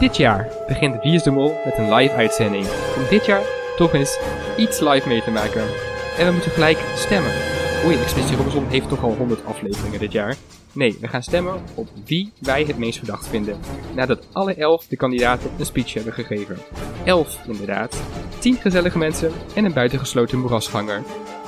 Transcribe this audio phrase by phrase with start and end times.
[0.00, 2.66] Dit jaar begint de Mol met een live uitzending.
[2.96, 3.42] Om dit jaar
[3.76, 4.18] toch eens
[4.56, 5.62] iets live mee te maken.
[6.18, 7.32] En we moeten gelijk stemmen.
[7.84, 10.36] Oei, Expeditie Robinson heeft toch al 100 afleveringen dit jaar.
[10.72, 13.58] Nee, we gaan stemmen op wie wij het meest verdacht vinden.
[13.94, 16.58] Nadat alle 11 de kandidaten een speech hebben gegeven.
[17.04, 18.02] 11 inderdaad.
[18.38, 21.02] 10 gezellige mensen en een buitengesloten moerasganger.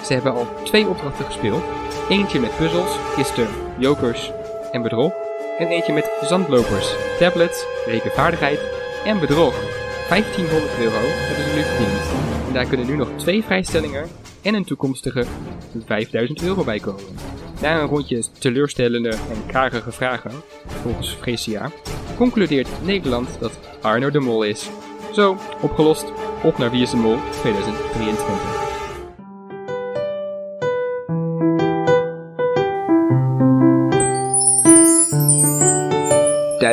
[0.05, 1.62] Ze hebben al twee opdrachten gespeeld.
[2.09, 3.48] Eentje met puzzels, kisten,
[3.79, 4.30] jokers
[4.73, 5.12] en bedrog.
[5.59, 8.61] En eentje met zandlopers, tablets, rekenvaardigheid
[9.05, 9.55] en bedrog.
[10.09, 12.01] 1500 euro hebben ze nu verdiend.
[12.47, 14.09] En daar kunnen nu nog twee vrijstellingen
[14.43, 15.24] en een toekomstige
[15.87, 17.05] 5000 euro bij komen.
[17.60, 20.33] Na een rondje teleurstellende en karige vragen,
[20.66, 21.71] volgens Fresia,
[22.16, 24.71] concludeert Nederland dat Arno de Mol is.
[25.12, 26.12] Zo, opgelost.
[26.43, 28.62] Op naar Wie is de Mol 2023.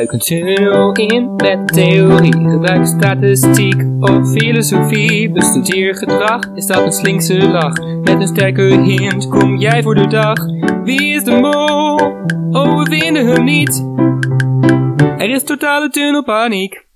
[0.00, 2.32] Duik een tunnel in met theorie.
[2.32, 5.30] Gebruik statistiek of filosofie.
[5.30, 7.78] Bestudeer gedrag, is dat een slinkse lach?
[7.80, 10.38] Met een sterke hint kom jij voor de dag.
[10.84, 12.00] Wie is de mol?
[12.62, 13.86] Oh, we vinden hem niet.
[15.18, 16.86] Er is totale tunnelpaniek.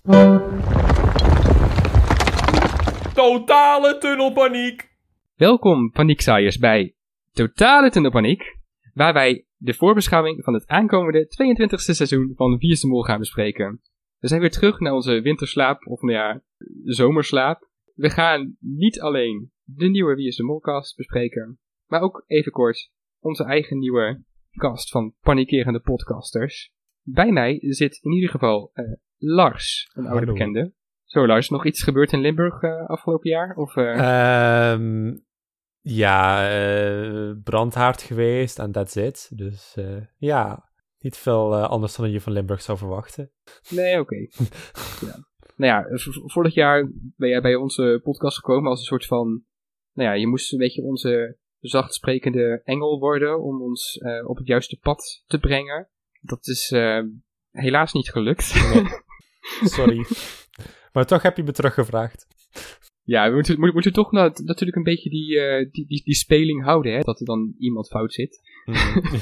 [3.14, 4.88] Totale tunnelpaniek.
[5.36, 6.94] Welkom, paniekzaaiers, bij
[7.32, 8.58] Totale Tunnelpaniek,
[8.94, 13.18] waar wij de voorbeschouwing van het aankomende 22e seizoen van Wie is de Mol gaan
[13.18, 13.80] bespreken.
[14.18, 16.42] We zijn weer terug naar onze winterslaap, of nou ja,
[16.84, 17.68] zomerslaap.
[17.94, 22.90] We gaan niet alleen de nieuwe Wie is de Molcast bespreken, maar ook even kort
[23.18, 24.22] onze eigen nieuwe
[24.56, 26.72] cast van panikerende podcasters.
[27.02, 30.72] Bij mij zit in ieder geval eh, Lars, een oude bekende.
[31.04, 33.56] Zo Lars, nog iets gebeurd in Limburg eh, afgelopen jaar?
[33.56, 35.16] Of, eh, Ehm,
[35.84, 39.30] ja, eh, brandhaard geweest en that's it.
[39.34, 43.30] Dus eh, ja, niet veel eh, anders dan je van Limburg zou verwachten.
[43.68, 44.16] Nee, oké.
[45.06, 45.24] ja.
[45.56, 45.86] Nou ja,
[46.26, 49.44] vorig jaar ben jij bij onze podcast gekomen als een soort van...
[49.92, 54.46] Nou ja, je moest een beetje onze zacht sprekende engel worden om ons op het
[54.46, 55.88] juiste pad te brengen.
[56.20, 56.68] Dat is
[57.50, 58.44] helaas niet gelukt.
[59.76, 60.06] Sorry.
[60.92, 62.26] maar toch heb je me teruggevraagd.
[63.04, 66.64] Ja, we moeten, moeten toch na- natuurlijk een beetje die, eh, die, die, die speling
[66.64, 67.00] houden, hè.
[67.00, 68.40] Dat er dan iemand fout zit.
[68.64, 69.16] Mhm.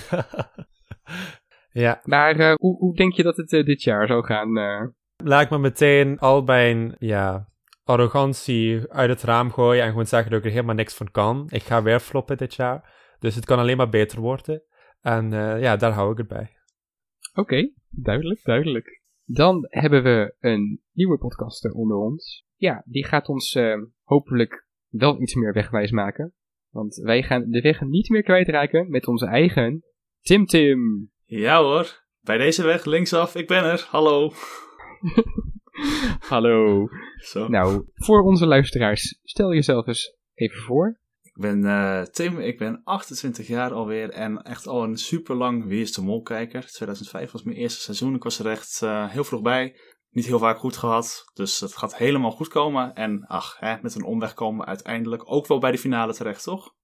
[1.85, 4.51] ja, Maar eh, hoe, hoe denk je dat het eh, dit jaar zou gaan?
[5.17, 7.49] laat ik me meteen al mijn ja,
[7.85, 11.47] arrogantie uit het raam gooien en gewoon zeggen dat ik er helemaal niks van kan.
[11.51, 13.01] Ik ga weer floppen dit jaar.
[13.19, 14.63] Dus het kan alleen maar beter worden.
[15.01, 16.51] En ja, daar hou ik het bij.
[17.35, 19.03] Oké, duidelijk, duidelijk.
[19.25, 22.45] Dan hebben we een nieuwe podcaster onder ons.
[22.63, 26.35] Ja, die gaat ons eh, hopelijk wel iets meer wegwijs maken.
[26.71, 29.85] Want wij gaan de weg niet meer kwijtraken met onze eigen
[30.21, 31.11] Tim Tim.
[31.25, 33.87] Ja hoor, bij deze weg linksaf, ik ben er.
[33.91, 34.33] Hallo.
[36.33, 36.89] Hallo.
[37.17, 37.49] Zo.
[37.49, 40.99] Nou, voor onze luisteraars, stel jezelf eens even voor.
[41.23, 45.67] Ik ben eh, Tim, ik ben 28 jaar alweer en echt al een super lang
[45.67, 46.67] Wie is de Mol kijker.
[46.67, 49.77] 2005 was mijn eerste seizoen, ik was er echt eh, heel vroeg bij.
[50.13, 52.95] Niet heel vaak goed gehad, dus het gaat helemaal goed komen.
[52.95, 56.43] En ach, hè, met een omweg komen we uiteindelijk ook wel bij de finale terecht,
[56.43, 56.75] toch?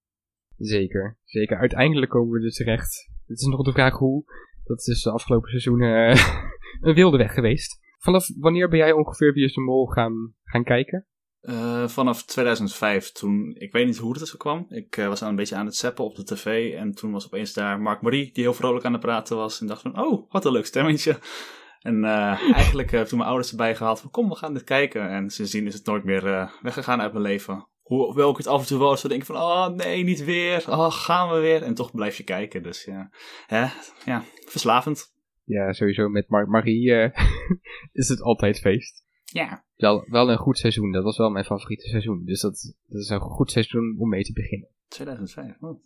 [0.56, 1.58] Zeker, zeker.
[1.58, 3.10] Uiteindelijk komen we er terecht.
[3.26, 4.24] Het is nog de vraag hoe.
[4.64, 6.42] Dat is de afgelopen seizoenen eh,
[6.88, 7.78] een wilde weg geweest.
[7.98, 11.06] Vanaf wanneer ben jij ongeveer Wie is de Mol gaan, gaan kijken?
[11.40, 14.66] Eh, vanaf 2005, toen, ik weet niet hoe het zo kwam.
[14.68, 16.74] Ik eh, was een beetje aan het zappen op de tv.
[16.74, 19.60] En toen was opeens daar Mark Marie, die heel vrolijk aan het praten was.
[19.60, 21.18] En dacht van, oh, wat een leuk stemmetje.
[21.80, 25.10] En eh, eigenlijk eh, toen mijn ouders erbij gehaald van, kom, we gaan dit kijken.
[25.10, 27.68] En sindsdien is het nooit meer eh, weggegaan uit mijn leven.
[27.82, 30.64] Hoewel ik het af en toe wel eens zo denk van, oh nee, niet weer.
[30.68, 31.62] Oh, gaan we weer.
[31.62, 32.62] En toch blijf je kijken.
[32.62, 33.10] Dus ja,
[33.46, 33.66] hè,
[34.04, 35.16] ja verslavend.
[35.44, 36.92] Ja, sowieso met Mar Marie
[37.92, 39.04] is het altijd feest.
[39.24, 39.64] Ja.
[39.76, 42.24] Wel, wel een goed seizoen, dat was wel mijn favoriete seizoen.
[42.24, 44.68] Dus dat, dat is een goed seizoen om mee te beginnen.
[44.88, 45.56] 2005.
[45.60, 45.82] Oh.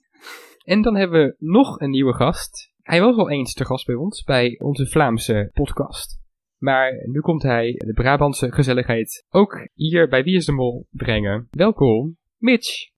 [0.65, 2.72] En dan hebben we nog een nieuwe gast.
[2.93, 6.19] Hij was al eens te gast bij ons, bij onze Vlaamse podcast.
[6.59, 11.49] Maar nu komt hij de Brabantse gezelligheid ook hier bij Wie is de Mol brengen.
[11.51, 12.89] Welkom, Mitch.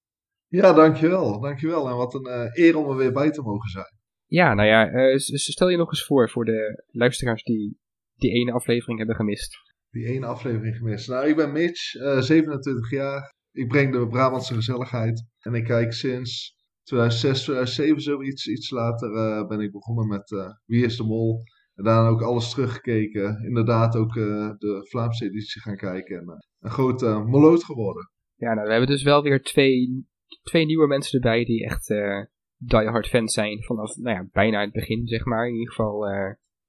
[0.47, 1.41] Ja, dankjewel.
[1.41, 1.89] Dankjewel.
[1.89, 3.93] En wat een eh, eer om er weer bij te mogen zijn.
[4.27, 7.79] Ja, nou ja, eh, s- stel je nog eens voor voor de luisteraars die
[8.15, 9.57] die ene aflevering hebben gemist.
[9.91, 11.09] Die ene aflevering gemist.
[11.09, 13.33] Nou, ik ben Mitch, eh, 27 jaar.
[13.53, 15.25] Ik breng de Brabantse gezelligheid.
[15.39, 16.55] En ik kijk sinds
[16.85, 18.47] 2006, 2007 zoiets.
[18.47, 21.43] Iets later eh, ben ik begonnen met eh, Wie is de Mol.
[21.75, 23.45] En daarna ook alles teruggekeken.
[23.45, 26.19] Inderdaad ook eh, de Vlaamse editie gaan kijken.
[26.19, 28.11] En een grote moloot geworden.
[28.35, 30.07] Ja, nou, we hebben dus wel weer twee,
[30.43, 32.23] twee nieuwe mensen erbij die echt eh
[32.57, 35.47] diehard fans zijn vanaf, nou ja, bijna het begin, zeg maar.
[35.47, 35.99] In ieder geval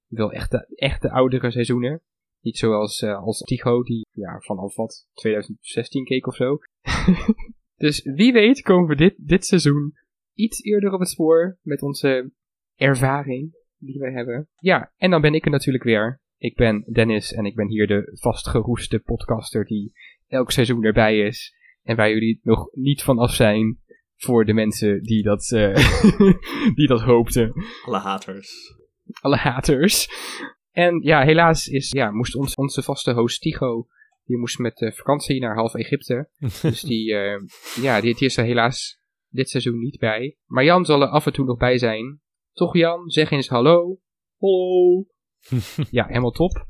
[0.06, 2.02] wel echt de, echt de oudere seizoenen.
[2.40, 6.58] Niet zoals als Tycho, die ja, vanaf wat 2016 keek of zo.
[7.84, 9.94] dus wie weet komen we dit, dit seizoen
[10.36, 12.32] iets eerder op het spoor met onze
[12.74, 14.48] ervaring die wij hebben.
[14.54, 16.20] Ja, en dan ben ik er natuurlijk weer.
[16.38, 19.92] Ik ben Dennis en ik ben hier de vastgeroeste podcaster die
[20.26, 21.54] elk seizoen erbij is.
[21.82, 23.80] En waar jullie nog niet van af zijn
[24.16, 25.74] voor de mensen die dat, uh,
[26.78, 27.52] die dat hoopten.
[27.84, 28.74] Alle haters.
[29.20, 30.08] Alle haters.
[30.70, 33.86] En ja, helaas is, ja, moest ons, onze vaste host Tigo,
[34.24, 36.28] die moest met uh, vakantie naar half Egypte.
[36.62, 37.40] dus die, uh,
[37.80, 38.98] ja, die, die is er helaas
[39.36, 40.36] dit seizoen niet bij.
[40.44, 42.20] Maar Jan zal er af en toe nog bij zijn.
[42.52, 43.98] Toch Jan, zeg eens hallo.
[44.38, 45.04] Hallo.
[45.90, 46.52] ja, helemaal top.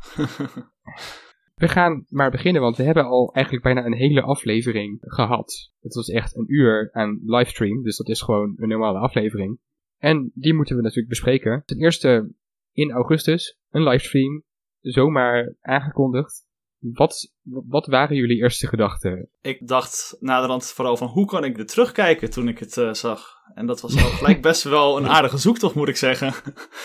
[1.54, 5.72] We gaan maar beginnen, want we hebben al eigenlijk bijna een hele aflevering gehad.
[5.80, 9.58] Het was echt een uur aan livestream, dus dat is gewoon een normale aflevering.
[9.96, 11.62] En die moeten we natuurlijk bespreken.
[11.64, 12.34] Ten eerste
[12.72, 14.42] in augustus, een livestream,
[14.80, 16.45] zomaar aangekondigd.
[16.92, 19.28] Wat, wat waren jullie eerste gedachten?
[19.40, 23.34] Ik dacht naderhand vooral van hoe kan ik er terugkijken toen ik het uh, zag.
[23.54, 26.28] En dat was al gelijk best wel een aardige zoektocht moet ik zeggen.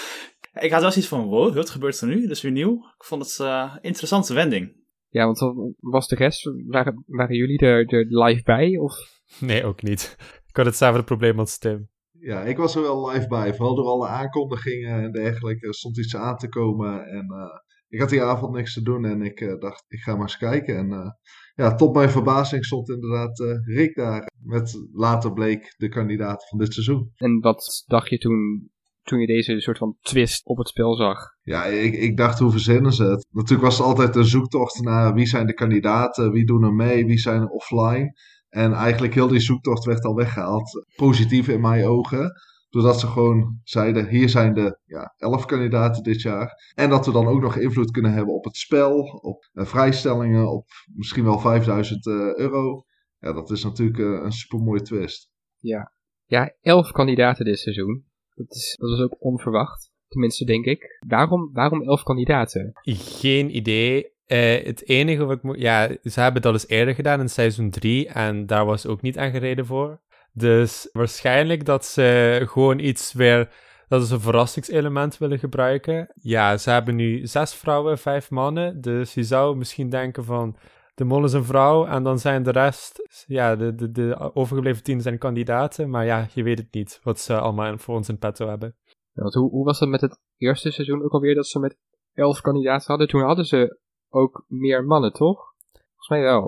[0.66, 2.22] ik had wel zoiets van wow, wat gebeurt er nu?
[2.22, 2.74] Dat is weer nieuw.
[2.98, 4.80] Ik vond het uh, interessante wending.
[5.10, 8.78] Ja, want was de rest, waren, waren jullie er, er live bij?
[8.78, 8.94] Of?
[9.40, 10.16] Nee, ook niet.
[10.48, 11.90] Ik had hetzelfde probleem als Tim.
[12.20, 13.54] Ja, ik was er wel live bij.
[13.54, 15.68] Vooral door alle aankondigingen en dergelijke.
[15.68, 17.06] Er stond iets aan te komen.
[17.06, 17.46] En uh,
[17.92, 19.06] ik had die avond niks te doen.
[19.06, 20.78] En ik uh, dacht, ik ga maar eens kijken.
[20.78, 21.10] En uh,
[21.56, 24.32] ja, tot mijn verbazing stond inderdaad Rick daar.
[24.44, 27.12] Met later bleek de kandidaat van dit seizoen.
[27.16, 28.70] En wat dacht je toen
[29.04, 31.18] toen je deze soort van twist op het spel zag?
[31.42, 33.28] Ja, ik, ik dacht, hoe verzinnen ze het?
[33.30, 37.06] Natuurlijk was het altijd een zoektocht naar wie zijn de kandidaten, wie doen er mee,
[37.06, 38.14] wie zijn er offline.
[38.50, 40.86] En eigenlijk heel die zoektocht werd al weggehaald.
[40.96, 42.32] Positief in mijn ogen.
[42.72, 46.72] Doordat ze gewoon zeiden, hier zijn de ja, elf kandidaten dit jaar.
[46.76, 50.52] En dat we dan ook nog invloed kunnen hebben op het spel, op uh, vrijstellingen,
[50.52, 52.84] op misschien wel 5000 uh, euro.
[53.20, 55.30] Ja, dat is natuurlijk uh, een supermooie twist.
[55.58, 55.92] Ja.
[56.26, 58.06] ja, elf kandidaten dit seizoen.
[58.36, 59.92] Dat is, dat is ook onverwacht.
[60.08, 60.98] Tenminste, denk ik.
[61.08, 62.72] Waarom, waarom elf kandidaten?
[62.84, 64.12] Geen idee.
[64.28, 65.60] Uh, het enige wat ik moet...
[65.60, 69.18] Ja, ze hebben dat eens eerder gedaan in seizoen 3 en daar was ook niet
[69.18, 70.00] aan gereden voor.
[70.34, 73.70] Dus waarschijnlijk dat ze gewoon iets weer...
[73.88, 76.14] Dat ze een verrassingselement willen gebruiken.
[76.16, 78.82] Ja, ze hebben nu zes vrouwen, vijf mannen.
[78.82, 80.56] Dus je zou misschien denken van...
[80.94, 83.24] De mol is een vrouw en dan zijn de rest...
[83.28, 85.90] Ja, de, de, de overgebleven tien zijn kandidaten.
[85.90, 88.76] Maar ja, je weet het niet wat ze allemaal voor ons in petto hebben.
[89.14, 91.78] Ja, hoe, hoe was het met het eerste seizoen ook alweer dat ze met
[92.14, 93.08] elf kandidaten hadden?
[93.08, 93.80] Toen hadden ze
[94.10, 95.54] ook meer mannen, toch?
[95.72, 96.42] Volgens mij wel.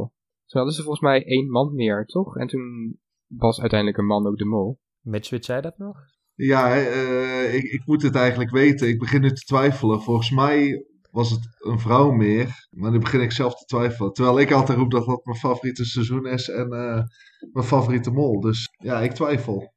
[0.45, 2.37] Toen hadden ze volgens mij één man meer, toch?
[2.37, 2.99] En toen
[3.37, 4.79] was uiteindelijk een man ook de mol.
[5.01, 5.97] Mitch, weet jij dat nog?
[6.35, 8.87] Ja, uh, ik, ik moet het eigenlijk weten.
[8.87, 10.01] Ik begin nu te twijfelen.
[10.01, 12.67] Volgens mij was het een vrouw meer.
[12.69, 14.13] Maar nu begin ik zelf te twijfelen.
[14.13, 17.03] Terwijl ik altijd roep dat dat mijn favoriete seizoen is en uh,
[17.51, 18.39] mijn favoriete mol.
[18.39, 19.73] Dus ja, ik twijfel.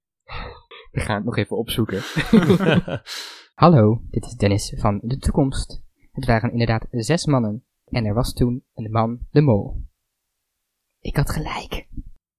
[0.90, 2.02] We gaan het nog even opzoeken.
[3.54, 5.82] Hallo, dit is Dennis van de toekomst.
[6.12, 7.64] Het waren inderdaad zes mannen.
[7.84, 9.84] En er was toen een man, de mol.
[11.00, 11.88] Ik had gelijk.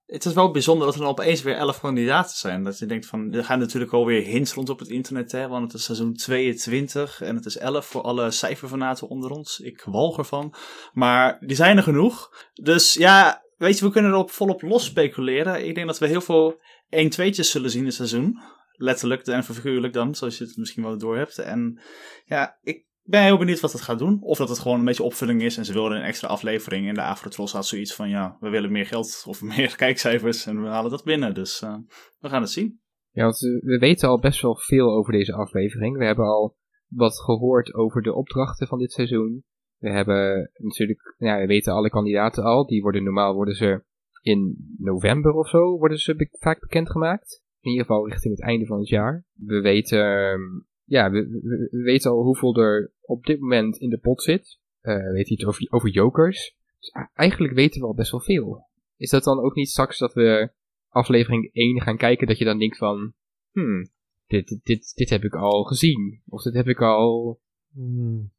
[0.07, 2.63] Het is wel bijzonder dat er dan opeens weer elf kandidaten zijn.
[2.63, 5.63] Dat je denkt van, er gaan natuurlijk alweer hints rond op het internet, hè, want
[5.63, 9.59] het is seizoen 22 en het is 11 voor alle cijferfanaten onder ons.
[9.59, 10.53] Ik walg ervan.
[10.93, 12.31] Maar die zijn er genoeg.
[12.53, 15.67] Dus ja, weet je, we kunnen erop volop los speculeren.
[15.67, 18.39] Ik denk dat we heel veel 1-2'tjes zullen zien dit seizoen.
[18.71, 21.37] Letterlijk en figuurlijk dan, zoals je het misschien wel door hebt.
[21.37, 21.81] En
[22.25, 24.21] ja, ik ben heel benieuwd wat het gaat doen.
[24.21, 26.87] Of dat het gewoon een beetje opvulling is en ze wilden een extra aflevering.
[26.87, 30.61] En de Afrotros had zoiets van, ja, we willen meer geld of meer kijkcijfers en
[30.61, 31.33] we halen dat binnen.
[31.33, 31.75] Dus uh,
[32.19, 32.79] we gaan het zien.
[33.11, 35.97] Ja, want we weten al best wel veel over deze aflevering.
[35.97, 36.55] We hebben al
[36.87, 39.43] wat gehoord over de opdrachten van dit seizoen.
[39.77, 42.65] We hebben natuurlijk, ja, we weten alle kandidaten al.
[42.67, 43.83] Die worden normaal, worden ze
[44.21, 47.41] in november of zo, worden ze be vaak bekendgemaakt.
[47.59, 49.25] In ieder geval richting het einde van het jaar.
[49.33, 50.39] We weten
[50.87, 54.59] ja, we, we, we, weten al hoeveel er op dit moment in de pot zit.
[54.81, 56.55] Uh, we weten iets over, over jokers.
[56.79, 58.67] Dus eigenlijk weten we al best wel veel.
[58.97, 60.51] Is dat dan ook niet straks dat we
[60.89, 63.13] aflevering 1 gaan kijken, dat je dan denkt van,
[63.51, 63.89] hmm,
[64.27, 66.21] dit, dit, dit heb ik al gezien.
[66.25, 67.39] Of dit heb ik al...
[67.73, 68.31] Hmm.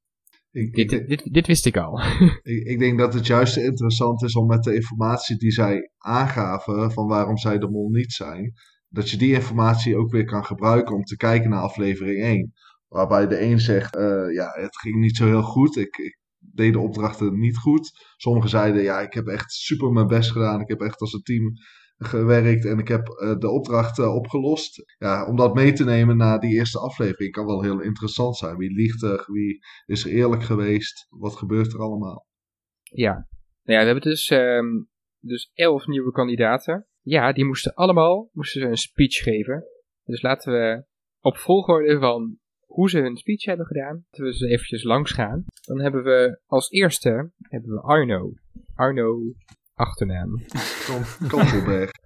[0.50, 2.00] Ik, dit, ik, dit, dit, wist ik al.
[2.42, 6.92] ik, ik, denk dat het juist interessant is om met de informatie die zij aangaven,
[6.92, 8.54] van waarom zij de mol niet zijn,
[8.88, 12.52] dat je die informatie ook weer kan gebruiken om te kijken naar aflevering 1.
[12.88, 15.76] Waarbij de een zegt, uh, ja, het ging niet zo heel goed.
[15.76, 17.90] Ik, deed de opdrachten niet goed.
[18.16, 20.60] Sommigen zeiden, ja, ik heb echt super mijn best gedaan.
[20.60, 21.52] Ik heb echt als een team
[21.98, 24.94] gewerkt en ik heb eh, de opdracht eh, opgelost.
[24.98, 28.56] Ja, om dat mee te nemen naar die eerste aflevering kan wel heel interessant zijn.
[28.56, 29.24] Wie liegt er?
[29.26, 31.06] Wie is er eerlijk geweest?
[31.08, 32.26] Wat gebeurt er allemaal?
[32.82, 33.12] Ja.
[33.62, 34.82] Nou ja, we hebben dus, ehm,
[35.20, 36.86] dus elf nieuwe kandidaten.
[37.08, 39.64] Ja, die moesten allemaal moesten ze een speech geven.
[40.04, 40.84] Dus laten we
[41.20, 45.44] op volgorde van hoe ze hun speech hebben gedaan, laten we ze eventjes langs gaan.
[45.66, 48.32] Dan hebben we als eerste hebben we Arno.
[48.74, 49.18] Arno,
[49.74, 50.44] achternaam.
[50.86, 51.90] Kan- Kantelberg.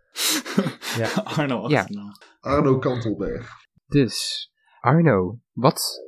[0.98, 1.08] Ja.
[1.24, 1.78] Arno Ja.
[1.80, 2.10] achternaam.
[2.40, 3.50] Arno Kantelberg.
[3.86, 6.02] Dus, Arno, wat,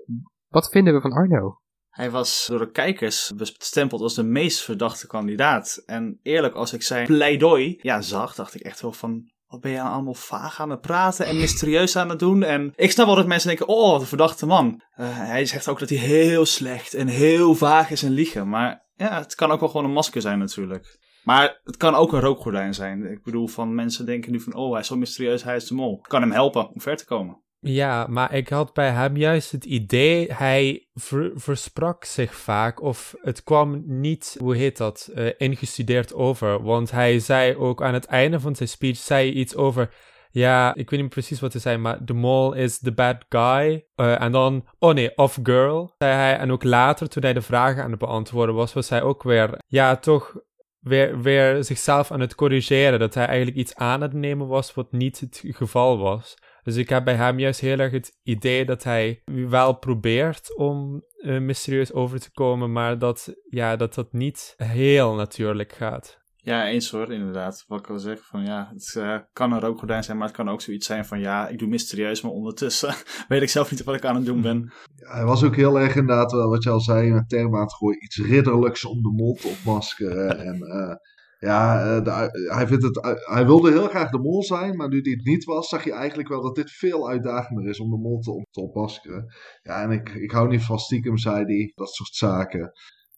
[0.48, 1.58] wat vinden we van Arno?
[1.94, 5.82] Hij was door de kijkers bestempeld als de meest verdachte kandidaat.
[5.86, 9.32] En eerlijk, als ik zijn pleidooi ja, zag, dacht ik echt wel van...
[9.46, 12.42] Wat ben je nou allemaal vaag aan het praten en mysterieus aan het doen?
[12.42, 14.82] En ik snap wel dat mensen denken, oh, een verdachte man.
[14.94, 18.48] Eh, hij zegt ook dat hij heel slecht en heel vaag is in liegen.
[18.48, 20.98] Maar ja, het kan ook wel gewoon een masker zijn natuurlijk.
[21.24, 23.04] Maar het kan ook een rookgordijn zijn.
[23.04, 25.74] Ik bedoel, van mensen denken nu van, oh, hij is zo mysterieus, hij is de
[25.74, 26.00] mol.
[26.00, 27.42] Kan hem helpen om ver te komen.
[27.66, 33.14] Ja, maar ik had bij hem juist het idee, hij ver- versprak zich vaak of
[33.20, 36.62] het kwam niet, hoe heet dat, eh, ingestudeerd over.
[36.62, 39.94] Want hij zei ook aan het einde van zijn speech, zei iets over,
[40.30, 43.86] ja, ik weet niet precies wat hij zei, maar de mol is the bad guy.
[43.94, 46.36] Eh, en dan, oh nee, of girl, zei hij.
[46.36, 49.58] En ook later, toen hij de vragen aan het beantwoorden was, was hij ook weer,
[49.66, 50.34] ja, toch
[50.80, 52.98] weer, weer zichzelf aan het corrigeren.
[52.98, 56.34] Dat hij eigenlijk iets aan het nemen was wat niet het geval was.
[56.64, 61.04] Dus ik heb bij hem juist heel erg het idee dat hij wel probeert om
[61.16, 66.22] eh, mysterieus over te komen, maar dat, ja, dat dat niet heel natuurlijk gaat.
[66.36, 67.64] Ja, eens hoor, inderdaad.
[67.66, 70.48] Wat ik wil zeggen, van ja, het eh, kan een rookgordijn zijn, maar het kan
[70.48, 72.94] ook zoiets zijn van ja, ik doe mysterieus, maar ondertussen
[73.28, 74.72] weet ik zelf niet wat ik aan het doen ben.
[74.96, 77.64] Ja, hij was ook heel erg inderdaad, wel wat je al zei, met termen aan
[77.64, 78.04] het gooien.
[78.04, 80.38] Iets ridderlijks om de te opmaskeren.
[80.38, 80.96] en eh,
[81.44, 85.00] ja, eh, de- hij, vindt het, hij wilde heel graag de mol zijn, maar nu
[85.00, 87.96] die het niet was, zag je eigenlijk wel dat dit veel uitdagender is om de
[87.98, 89.34] mol te, op- te opmaskeren.
[89.62, 92.72] Ja, en ik, ik hou niet van stiekem, zei hij, dat soort zaken.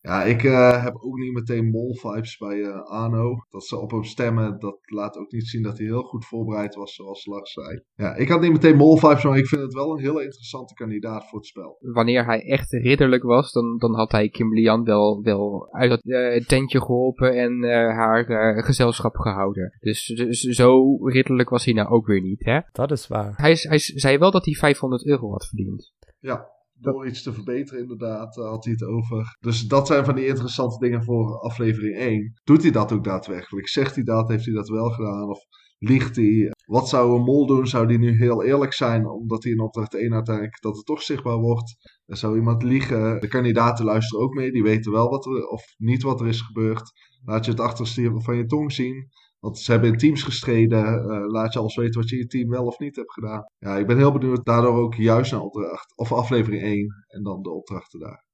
[0.07, 3.35] Ja, ik eh, heb ook niet meteen mol-vibes bij eh, Arno.
[3.51, 6.75] Dat ze op hem stemmen, dat laat ook niet zien dat hij heel goed voorbereid
[6.75, 7.83] was, zoals Lars zei.
[7.95, 11.29] Ja, ik had niet meteen mol-vibes, maar ik vind het wel een hele interessante kandidaat
[11.29, 11.77] voor het spel.
[11.81, 16.03] Wanneer hij echt ridderlijk was, dan, dan had hij Kim Lian wel, wel uit dat
[16.03, 19.77] eh, tentje geholpen en eh, haar eh, gezelschap gehouden.
[19.81, 22.61] Dus, dus zo ridderlijk was hij nou ook weer niet, hè?
[22.73, 23.33] Dat is waar.
[23.37, 25.93] Hij, is- hij zei wel dat hij 500 euro had verdiend.
[26.19, 26.47] Ja,
[26.79, 29.37] door iets te verbeteren inderdaad eh, had hij het over.
[29.41, 32.41] Dus dat zijn van die interessante dingen voor aflevering 1.
[32.45, 33.69] Doet hij dat ook daadwerkelijk?
[33.69, 34.29] Zegt hij dat?
[34.29, 35.29] Heeft hij dat wel gedaan?
[35.29, 35.39] Of
[35.79, 36.51] liegt hij?
[36.67, 37.67] Wat zou een mol doen?
[37.67, 39.09] Zou die nu heel eerlijk zijn?
[39.09, 41.77] Omdat hij in opdracht 1 uiteindelijk dat het toch zichtbaar wordt?
[42.07, 43.21] Zou iemand liegen?
[43.21, 44.53] De kandidaten luisteren ook mee.
[44.53, 46.93] Die weten wel wat er, of niet wat er is gebeurd.
[47.25, 49.09] Laat je het achterste van je tong zien.
[49.47, 50.85] Want ze hebben in teams gestreden.
[50.87, 53.45] eh, laat je alles weten wat je in je team wel of niet hebt gedaan.
[53.59, 55.97] Ja, ik ben heel benieuwd daardoor ook juist naar opdracht.
[55.97, 58.25] Of aflevering 1 en dan de opdrachten daar.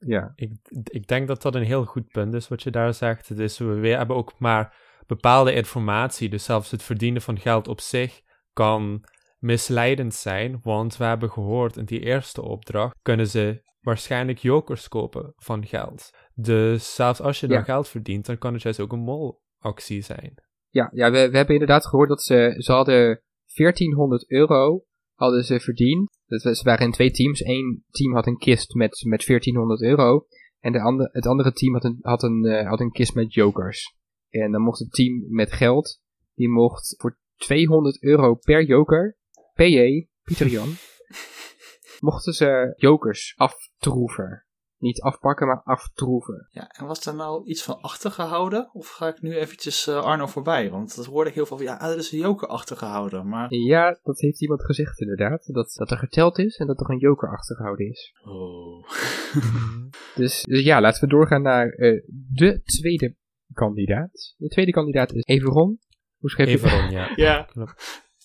[0.00, 0.32] Ja.
[0.34, 0.52] Ik,
[0.84, 3.36] ik denk dat dat een heel goed punt is wat je daar zegt.
[3.36, 4.76] Dus we we hebben ook maar
[5.06, 6.28] bepaalde informatie.
[6.28, 8.20] Dus zelfs het verdienen van geld op zich
[8.52, 9.04] kan
[9.38, 10.60] misleidend zijn.
[10.62, 16.10] Want we hebben gehoord in die eerste opdracht kunnen ze waarschijnlijk jokers kopen van geld.
[16.34, 17.62] Dus zelfs als je dan Ja.
[17.64, 18.98] geld verdient, dan kan het juist ook een
[19.60, 20.34] molactie zijn.
[20.68, 23.22] Ja, ja we, we hebben inderdaad gehoord dat ze, ze hadden
[23.54, 24.84] 1400 euro
[25.14, 26.18] hadden ze verdiend.
[26.26, 27.44] Dat, was- ze waren in twee teams.
[27.44, 30.26] Eén team had een kist met, met 1400 euro.
[30.58, 33.34] En de andere, het andere team had een, had, een, eh, had een kist met
[33.34, 33.96] jokers.
[34.28, 36.00] En dan mocht het team met geld,
[36.34, 39.16] die mocht voor 200 euro per joker,
[39.54, 40.68] PJ, Pieter Jan,
[42.00, 44.46] mochten ze jokers aftroeven.
[44.78, 46.48] Niet afpakken, maar aftroeven.
[46.50, 48.70] Ja, en was daar nou iets van achtergehouden?
[48.72, 50.70] Of ga ik nu eventjes eh, Arno voorbij?
[50.70, 53.28] Want dat hoorde ik heel veel van, ja, er is een joker achtergehouden.
[53.28, 55.54] Maar, Ja, dat heeft iemand gezegd inderdaad.
[55.54, 58.12] Dat, dat er geteld is en dat er een joker achtergehouden is.
[58.24, 58.88] oh.
[60.14, 63.16] Dus, dus ja, laten we doorgaan naar eh, de tweede
[63.52, 64.34] kandidaat.
[64.36, 65.78] De tweede kandidaat is Everon.
[66.18, 67.12] Hoe schreef je Everon, ja.
[67.26, 67.70] ja, Klopt.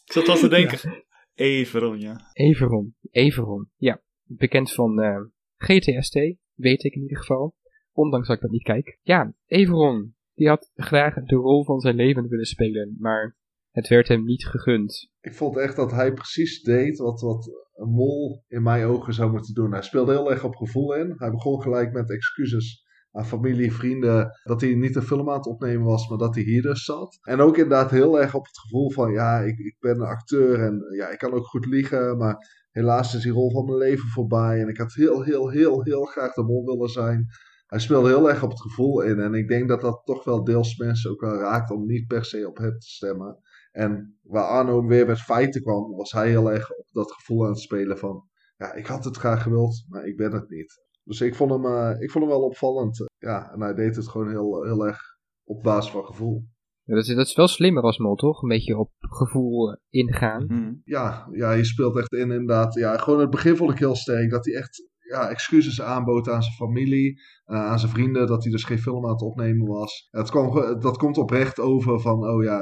[0.06, 1.04] ik zat al te denken.
[1.34, 2.30] Even rond, ja.
[2.34, 2.96] Everon.
[3.12, 3.70] Everon.
[3.76, 5.18] Ja, bekend van eh,
[5.58, 6.14] GTST,
[6.56, 7.56] weet ik in ieder geval.
[7.92, 9.00] Ondanks dat ik dat niet kijk.
[9.02, 10.16] Ja, Everon.
[10.34, 13.38] Die had graag de rol van zijn leven willen spelen, maar
[13.72, 15.12] het werd hem niet gegund.
[15.22, 19.32] Ik vond echt dat hij precies deed wat, wat een mol in mijn ogen zou
[19.32, 19.72] moeten doen.
[19.72, 21.14] Hij speelde heel erg op gevoel in.
[21.18, 22.83] Hij begon gelijk met excuses
[23.14, 26.44] aan familie, vrienden, dat hij niet een film aan het opnemen was, maar dat hij
[26.44, 27.18] hier dus zat.
[27.22, 30.60] En ook inderdaad heel erg op het gevoel van, ja, ik, ik ben een acteur
[30.60, 34.10] en ja, ik kan ook goed liegen, maar helaas is die rol van mijn leven
[34.10, 34.62] voorbij.
[34.62, 37.26] En ik had heel, heel, heel, heel graag de mol willen zijn.
[37.66, 39.20] hij speelde heel erg op het gevoel in.
[39.20, 42.26] En ik denk dat dat toch wel deels mensen ook wel raakt om niet per
[42.26, 43.38] se op hem te stemmen.
[43.72, 47.52] En waar Arno weer met feiten kwam, was hij heel erg op dat gevoel aan
[47.52, 48.28] het spelen van...
[48.58, 50.82] Ja, ik had het graag gewild, maar ik ben het niet.
[51.04, 53.06] Dus ik vond hem, uh, ik vond hem wel opvallend.
[53.18, 55.00] Ja, en hij deed het gewoon heel, heel erg
[55.44, 56.46] op basis van gevoel.
[56.84, 58.42] Ja, dat, is, dat is wel slimmer als mol, toch?
[58.42, 60.46] Een beetje op gevoel uh, ingaan.
[60.48, 60.82] Hmm.
[60.84, 62.74] Ja, ja, je speelt echt in inderdaad.
[62.74, 64.30] Ja, gewoon het begin vond ik heel sterk.
[64.30, 68.52] Dat hij echt ja, excuses aanbood aan zijn familie, uh, aan zijn vrienden, dat hij
[68.52, 70.08] dus geen film aan het opnemen was.
[70.12, 72.62] Het kwam, dat komt oprecht over van, oh ja,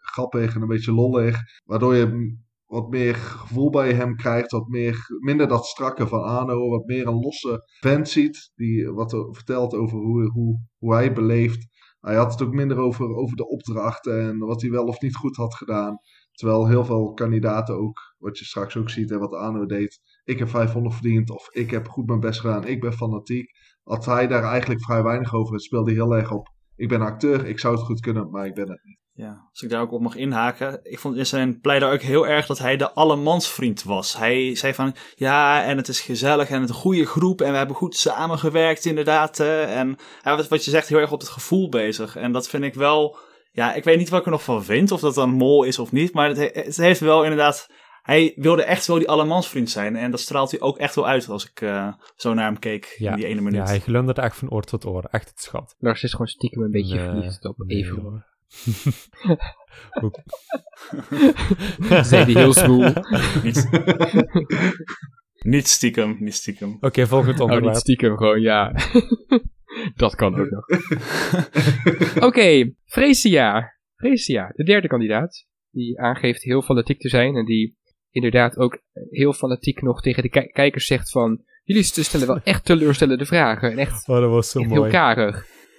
[0.00, 1.38] grappig en een beetje lollig.
[1.64, 2.36] Waardoor je
[2.72, 7.06] wat meer gevoel bij hem krijgt, wat meer, minder dat strakke van Arno, wat meer
[7.06, 11.66] een losse vent ziet, die wat vertelt over hoe, hoe, hoe hij beleeft.
[12.00, 15.16] Hij had het ook minder over, over de opdrachten en wat hij wel of niet
[15.16, 15.98] goed had gedaan.
[16.32, 20.38] Terwijl heel veel kandidaten ook, wat je straks ook ziet en wat Arno deed, ik
[20.38, 23.50] heb 500 verdiend of ik heb goed mijn best gedaan, ik ben fanatiek.
[23.82, 25.52] Had hij daar eigenlijk vrij weinig over.
[25.52, 28.54] Het speelde heel erg op, ik ben acteur, ik zou het goed kunnen, maar ik
[28.54, 29.01] ben het niet.
[29.22, 30.80] Ja, als ik daar ook op mag inhaken.
[30.82, 34.16] Ik vond in zijn pleidooi ook heel erg dat hij de allemansvriend was.
[34.16, 37.56] Hij zei van, ja, en het is gezellig en het een goede groep en we
[37.56, 39.40] hebben goed samengewerkt inderdaad.
[39.40, 42.16] En hij was, wat je zegt, heel erg op het gevoel bezig.
[42.16, 43.18] En dat vind ik wel,
[43.52, 45.78] ja, ik weet niet wat ik er nog van vind, of dat dan mol is
[45.78, 46.12] of niet.
[46.12, 47.70] Maar het, het heeft wel inderdaad,
[48.02, 49.96] hij wilde echt wel die allemansvriend zijn.
[49.96, 52.94] En dat straalt hij ook echt wel uit als ik uh, zo naar hem keek
[52.98, 53.60] ja, in die ene minuut.
[53.60, 55.04] Ja, hij glundert echt van oor tot oor.
[55.04, 55.74] Echt het schat.
[55.78, 58.24] Lars is gewoon stiekem een beetje nee, verliefd op nee, even.
[62.02, 62.92] Zei die heel zwoel.
[63.42, 63.68] niet,
[65.38, 66.74] niet stiekem, niet stiekem.
[66.74, 67.72] Oké, okay, volgend Oh, onderwerp.
[67.72, 68.74] niet stiekem, gewoon, ja.
[69.96, 70.66] dat kan ook nog.
[72.16, 73.74] Oké, okay, Freesia.
[73.96, 75.46] Freesia, de derde kandidaat.
[75.70, 77.36] Die aangeeft heel fanatiek te zijn.
[77.36, 77.76] En die
[78.10, 78.78] inderdaad ook
[79.10, 81.42] heel fanatiek nog tegen de ki kijkers zegt van...
[81.64, 83.70] Jullie stellen wel echt teleurstellende vragen.
[83.70, 84.80] En echt, Oh, dat was zo echt mooi.
[84.80, 85.36] heel karig.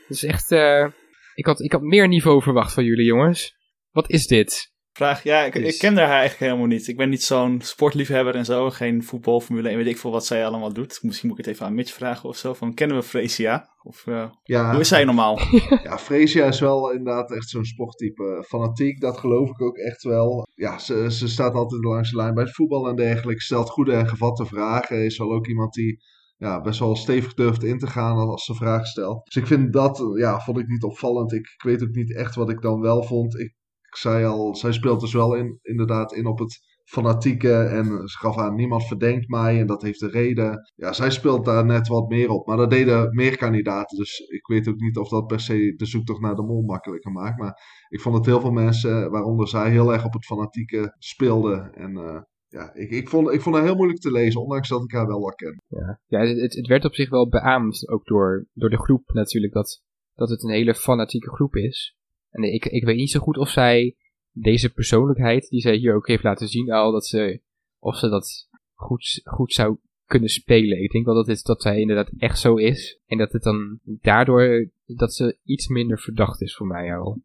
[0.08, 0.52] Het is echt...
[0.52, 0.88] Uh,
[1.34, 3.56] ik, had, ik had meer niveau verwacht van jullie, jongens.
[3.92, 4.72] Wat is dit?
[4.94, 6.88] Vraag, ja, ik, Dus- ik ken haar eigenlijk helemaal niet.
[6.88, 8.70] Ik ben niet zo'n sportliefhebber en zo.
[8.70, 11.00] Geen voetbal, Formule 1, weet ik veel wat zij allemaal doet.
[11.02, 12.54] Misschien moet ik het even aan Mitch vragen of zo.
[12.54, 13.70] Van, kennen we Freesia?
[13.84, 15.40] Of uh, Ja, hoe is zij normaal?
[15.84, 18.44] ja, Freesia is wel inderdaad echt zo'n sporttype.
[18.48, 20.48] Fanatiek, dat geloof ik ook echt wel.
[20.56, 23.42] Ja, ze, ze staat altijd langs de lijn bij het voetbal en dergelijke.
[23.44, 25.06] Stelt goede en gevatte vragen.
[25.06, 26.04] Is wel ook iemand die
[26.44, 29.26] ja, best wel stevig durft in te gaan als ze vragen stelt.
[29.26, 31.34] Dus ik vind dat, ja, vond ik niet opvallend.
[31.34, 33.40] Ik, ik weet ook niet echt wat ik dan wel vond.
[33.40, 33.56] Ik,
[33.96, 37.54] zei al, zij speelt dus wel in, inderdaad in op het fanatieke.
[37.54, 40.72] En ze gaf aan, niemand verdenkt mij en dat heeft een reden.
[40.76, 42.48] Ja, zij speelt daar net wat meer op.
[42.48, 43.98] Maar dat deden meer kandidaten.
[43.98, 47.12] Dus ik weet ook niet of dat per se de zoektocht naar de mol makkelijker
[47.12, 47.40] maakt.
[47.40, 51.74] Maar ik vond dat heel veel mensen, waaronder zij, heel erg op het fanatieke speelden.
[51.74, 52.22] En uh,
[52.54, 55.08] ja, ik, ik, vond, ik vond haar heel moeilijk te lezen, ondanks dat ik haar
[55.08, 55.62] wel ken.
[55.68, 59.54] Ja, ja het, het werd op zich wel beaamd, ook door, door de groep natuurlijk,
[59.54, 59.82] dat,
[60.14, 61.96] dat het een hele fanatieke groep is.
[62.30, 63.96] En ik, ik weet niet zo goed of zij
[64.32, 67.42] deze persoonlijkheid, die zij hier ook heeft laten zien al, dat ze,
[67.80, 70.84] of ze dat goed, goed zou kunnen spelen.
[70.84, 73.00] Ik denk wel dat, het, dat zij inderdaad echt zo is.
[73.06, 77.22] En dat het dan daardoor, dat ze iets minder verdacht is voor mij al.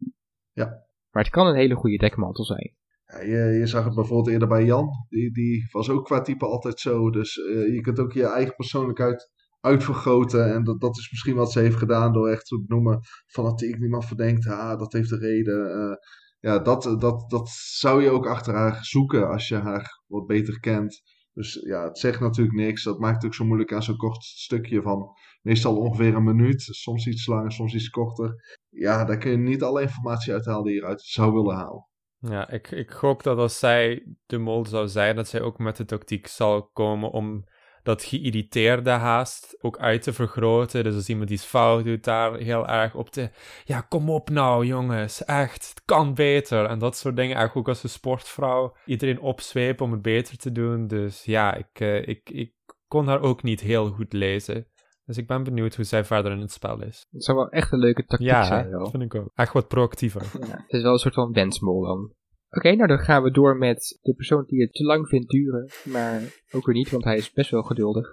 [0.52, 0.86] Ja.
[1.10, 2.76] Maar het kan een hele goede dekmantel zijn.
[3.08, 3.18] Ja,
[3.48, 5.06] je, zag het bijvoorbeeld eerder bij Jan.
[5.08, 7.10] Die, die was ook qua type altijd zo.
[7.10, 10.54] Dus uh, je kunt ook je eigen persoonlijkheid uitvergroten.
[10.54, 13.78] En dat, dat is misschien wat ze heeft gedaan door echt te noemen fanatiek.
[13.78, 15.76] Niemand verdenkt haar, dat heeft een reden.
[15.76, 15.96] Uh,
[16.40, 20.60] ja, dat, dat, dat zou je ook achter haar zoeken als je haar wat beter
[20.60, 21.02] kent.
[21.32, 22.82] Dus ja, het zegt natuurlijk niks.
[22.82, 25.08] Dat maakt het ook zo moeilijk aan zo'n kort stukje van
[25.42, 26.62] meestal ongeveer een minuut.
[26.62, 28.58] Soms iets langer, soms iets korter.
[28.68, 31.86] Ja, daar kun je niet alle informatie uithalen die je eruit zou willen halen.
[32.20, 35.76] Ja, ik, ik gok dat als zij de mol zou zijn, dat zij ook met
[35.76, 37.44] de tactiek zal komen om
[37.82, 40.84] dat geïrriteerde haast ook uit te vergroten.
[40.84, 43.30] Dus als iemand iets fout doet, daar heel erg op te...
[43.64, 45.24] Ja, kom op nou, jongens.
[45.24, 46.64] Echt, het kan beter.
[46.64, 47.36] En dat soort dingen.
[47.36, 48.76] Eigenlijk ook als een sportvrouw.
[48.84, 50.86] Iedereen opzwepen om het beter te doen.
[50.86, 52.52] Dus ja, ik, uh, ik, ik
[52.88, 54.66] kon haar ook niet heel goed lezen.
[55.08, 57.06] Dus ik ben benieuwd hoe zij verder in het spel is.
[57.10, 58.68] Het zou wel echt een leuke tactiek ja, zijn.
[58.68, 59.30] Ja, dat vind ik ook.
[59.34, 60.22] Echt wat proactiever.
[60.40, 61.98] Ja, het is wel een soort van wensmol dan.
[61.98, 65.30] Oké, okay, nou dan gaan we door met de persoon die het te lang vindt
[65.30, 65.70] duren.
[65.84, 68.08] Maar ook weer niet, want hij is best wel geduldig.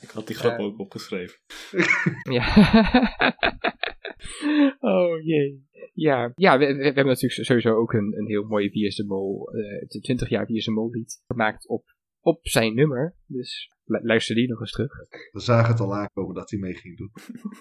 [0.00, 1.38] Ik had die grap uh, ook opgeschreven.
[2.36, 2.46] ja.
[4.78, 5.68] oh jee.
[5.92, 9.04] Ja, ja we, we, hebben natuurlijk sowieso ook een, een heel mooie Wie is de
[9.04, 11.22] Mol, uh, 20 jaar Wie is de Mol lied.
[11.26, 11.84] Gemaakt op,
[12.20, 13.16] op zijn nummer.
[13.26, 13.70] Dus
[14.02, 14.92] luister die nog eens terug.
[15.30, 17.10] We zagen het al aankomen dat hij mee ging doen.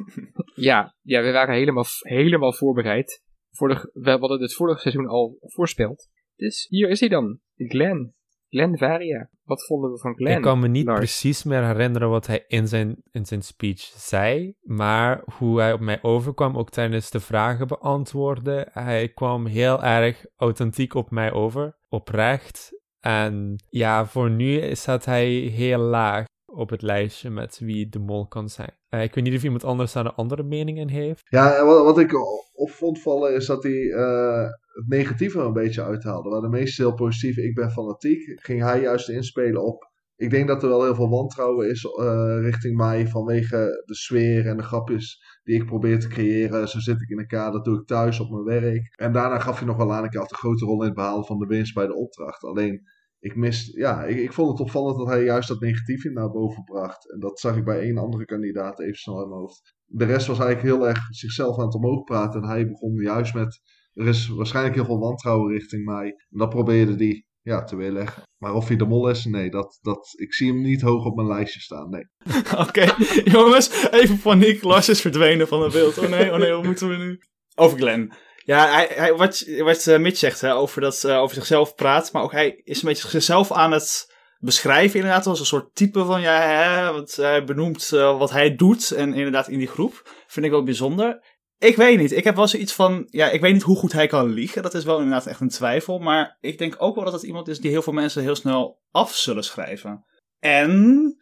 [0.69, 3.23] ja, ja, we waren helemaal, helemaal voorbereid.
[3.51, 6.09] Vorig, we hadden het vorige seizoen al voorspeld.
[6.35, 8.13] Dus hier is hij dan, Glenn.
[8.49, 9.29] Glenn Varia.
[9.43, 10.37] Wat vonden we van Glenn?
[10.37, 10.99] Ik kan me niet Lars?
[10.99, 15.79] precies meer herinneren wat hij in zijn, in zijn speech zei, maar hoe hij op
[15.79, 21.77] mij overkwam, ook tijdens de vragen beantwoorden, hij kwam heel erg authentiek op mij over,
[21.87, 22.77] oprecht.
[22.99, 28.27] En ja, voor nu staat hij heel laag op het lijstje met wie de mol
[28.27, 28.77] kan zijn.
[28.89, 31.21] Eh, ik weet niet of iemand anders daar een andere mening in heeft.
[31.29, 32.13] Ja, wat, wat ik
[32.53, 36.29] op vond vallen is dat hij eh, het negatieve een beetje uithaalde.
[36.29, 39.87] Waar de meeste heel positief, ik ben fanatiek, ging hij juist inspelen op.
[40.15, 44.47] Ik denk dat er wel heel veel wantrouwen is eh, richting mij vanwege de sfeer
[44.47, 46.69] en de grapjes die ik probeer te creëren.
[46.69, 48.95] Zo zit ik in elkaar, dat doe ik thuis op mijn werk.
[48.95, 51.25] En daarna gaf je nog wel aan, ik had een grote rol in het behalen
[51.25, 52.43] van de winst bij de opdracht.
[52.43, 52.81] Alleen,
[53.19, 56.63] ik mis, ja, ik, ik vond het opvallend dat hij juist dat negatieve naar boven
[56.63, 57.11] bracht.
[57.11, 59.75] En dat zag ik bij één andere kandidaat even snel in mijn hoofd.
[59.85, 62.41] De rest was eigenlijk heel erg zichzelf aan het omhoog praten.
[62.41, 63.61] En hij begon juist met,
[63.93, 66.05] er is waarschijnlijk heel veel wantrouwen richting mij.
[66.07, 68.23] En dat probeerde hij ja, te weerleggen.
[68.37, 71.15] Maar of hij de mol is, nee, dat, dat, ik zie hem niet hoog op
[71.15, 72.07] mijn lijstje staan, nee.
[72.67, 74.63] Oké, jongens, even paniek.
[74.63, 75.97] Lars is verdwenen van het beeld.
[75.97, 77.21] Oh nee, oh nee, wat moeten we nu?
[77.55, 78.13] Over Glenn.
[78.35, 82.11] Ja, hij, hij, wat, wat eh, Mitch zegt hè, over, dat, eh, over zichzelf praat,
[82.11, 86.05] maar ook hij is een beetje zichzelf aan het beschrijven inderdaad als een soort type
[86.05, 90.23] van, ja, hè, want hij benoemt eh, wat hij doet en inderdaad in die groep.
[90.27, 91.28] Vind ik wel bijzonder.
[91.59, 94.07] Ik weet niet, ik heb wel zoiets van, ja, ik weet niet hoe goed hij
[94.07, 97.13] kan liegen, dat is wel inderdaad echt een twijfel, maar ik denk ook wel dat
[97.13, 100.05] het iemand is die heel veel mensen heel snel af zullen schrijven.
[100.39, 101.15] En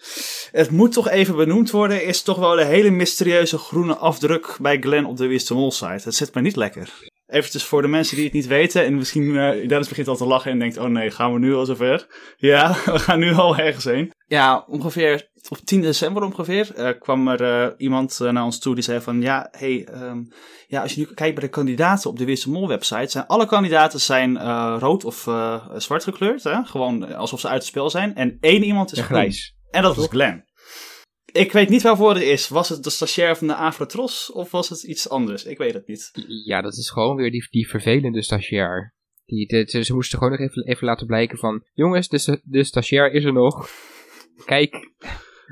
[0.51, 4.79] het moet toch even benoemd worden, is toch wel de hele mysterieuze groene afdruk bij
[4.79, 6.01] Glenn op de Wisdom Mol site.
[6.03, 6.93] Het zit me niet lekker.
[7.27, 10.25] Eventjes voor de mensen die het niet weten en misschien uh, Dennis begint al te
[10.25, 12.07] lachen en denkt, oh nee, gaan we nu al zover?
[12.37, 14.13] Ja, we gaan nu al ergens heen.
[14.27, 18.83] Ja, ongeveer op 10 december ongeveer uh, kwam er uh, iemand naar ons toe die
[18.83, 20.31] zei van, ja, hey, um,
[20.67, 23.45] ja, als je nu kijkt bij de kandidaten op de Wisdom Mol website, zijn alle
[23.45, 24.39] kandidaten zijn
[24.79, 25.29] rood of
[25.77, 26.63] zwart gekleurd, hè?
[26.63, 28.15] gewoon alsof ze uit het spel zijn.
[28.15, 29.55] En één iemand is grijs.
[29.71, 30.46] En dat was Glenn.
[31.37, 32.47] Ik weet niet waarvoor het is.
[32.47, 35.45] Was het de stagiair van de Afrotros of was het iets anders?
[35.45, 36.11] Ik weet het niet.
[36.45, 38.95] Ja, dat is gewoon weer die, die vervelende stagiair.
[39.25, 41.63] Die, de, ze moesten gewoon nog even, even laten blijken van...
[41.73, 43.69] Jongens, de, de stagiair is er nog.
[44.45, 44.91] Kijk,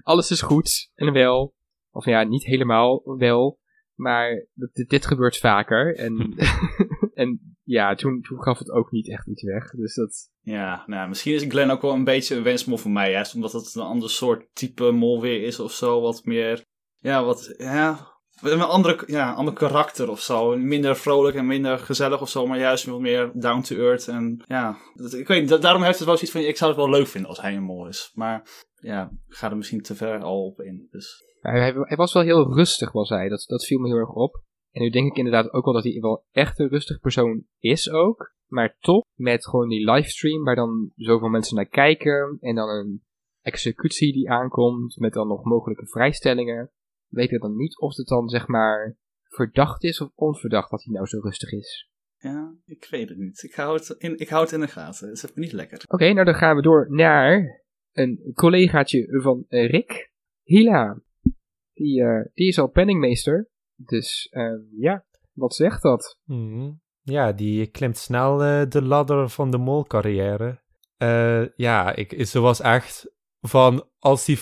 [0.02, 1.54] alles is goed en wel.
[1.92, 3.60] Of ja, niet helemaal wel.
[3.94, 5.96] Maar dit, dit gebeurt vaker.
[5.96, 6.36] En,
[7.14, 9.72] en ja, toen, toen gaf het ook niet echt iets weg.
[9.72, 10.30] Dus dat...
[10.42, 13.12] Ja, nou, misschien is Glenn ook wel een beetje een wensmol voor mij.
[13.12, 16.02] Juist omdat het een ander soort type mol weer is of zo.
[16.02, 16.66] Wat meer,
[16.98, 18.14] ja, wat, ja...
[18.42, 20.58] Een andere, ja, ander karakter of zo.
[20.58, 22.48] Minder vrolijk en minder gezellig of zo.
[22.48, 24.08] Maar juist wat meer down to earth.
[24.08, 25.62] En ja, dat, ik weet niet.
[25.62, 26.42] Daarom heeft het wel zoiets van...
[26.42, 28.12] Ik zou het wel leuk vinden als hij een mol is.
[28.14, 30.88] Maar ja, ik ga er misschien te ver al op in.
[30.92, 31.24] Dus...
[31.40, 33.30] Hij, hij, hij, was wel heel rustig, was hij.
[33.30, 34.44] Dat, dat viel me heel erg op.
[34.76, 37.90] En nu denk ik inderdaad ook wel dat hij wel echt een rustig persoon is
[37.90, 38.34] ook.
[38.48, 42.38] Maar toch, met gewoon die livestream waar dan zoveel mensen naar kijken.
[42.40, 43.04] En dan een
[43.42, 46.72] executie die aankomt met dan nog mogelijke vrijstellingen.
[47.08, 50.94] Weet ik dan niet of het dan zeg maar verdacht is of onverdacht dat hij
[50.94, 51.90] nou zo rustig is.
[52.18, 53.44] Ja, ik weet het niet.
[53.44, 55.10] Ik hou het in, ik hou het in de gaten.
[55.10, 55.78] Het is niet lekker.
[55.84, 60.12] Oké, okay, nou dan gaan we door naar een collegaatje van uh, Rick.
[60.44, 61.02] Hila.
[61.74, 63.50] Die, uh, die is al penningmeester.
[63.76, 66.20] Dus uh, ja, wat zegt dat?
[66.24, 70.64] Mm, ja, die klimt snel uh, de ladder van de molcarrière.
[70.98, 74.38] Uh, ja, ik, ze was echt van als die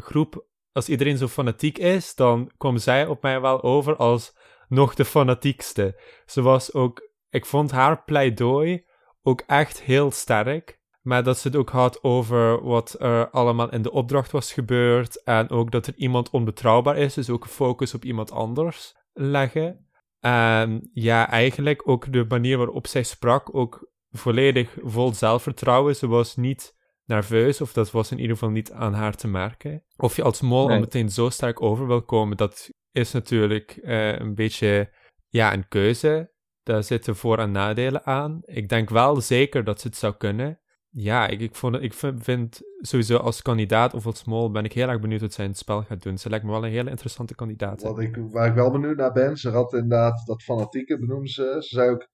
[0.00, 4.36] groep, als iedereen zo fanatiek is, dan kwam zij op mij wel over als
[4.68, 6.00] nog de fanatiekste.
[6.26, 8.86] Ze was ook, ik vond haar pleidooi
[9.22, 10.77] ook echt heel sterk.
[11.02, 15.22] Maar dat ze het ook had over wat er allemaal in de opdracht was gebeurd.
[15.22, 17.14] En ook dat er iemand onbetrouwbaar is.
[17.14, 19.86] Dus ook focus op iemand anders leggen.
[20.20, 23.54] En ja, eigenlijk ook de manier waarop zij sprak.
[23.54, 25.96] Ook volledig vol zelfvertrouwen.
[25.96, 27.60] Ze was niet nerveus.
[27.60, 29.84] Of dat was in ieder geval niet aan haar te merken.
[29.96, 30.74] Of je als mol nee.
[30.74, 32.36] al meteen zo sterk over wil komen.
[32.36, 34.92] Dat is natuurlijk uh, een beetje
[35.28, 36.32] ja, een keuze.
[36.62, 38.40] Daar zitten voor- en nadelen aan.
[38.44, 40.60] Ik denk wel zeker dat ze het zou kunnen.
[40.90, 44.88] Ja, ik, ik, vond, ik vind, sowieso als kandidaat of als mol ben ik heel
[44.88, 46.18] erg benieuwd wat zij in het spel gaat doen.
[46.18, 47.82] Ze lijkt me wel een hele interessante kandidaat.
[47.82, 51.56] Wat ik, waar ik wel benieuwd naar ben, ze had inderdaad dat fanatieke benoemde ze.
[51.58, 52.08] Ze zei ook,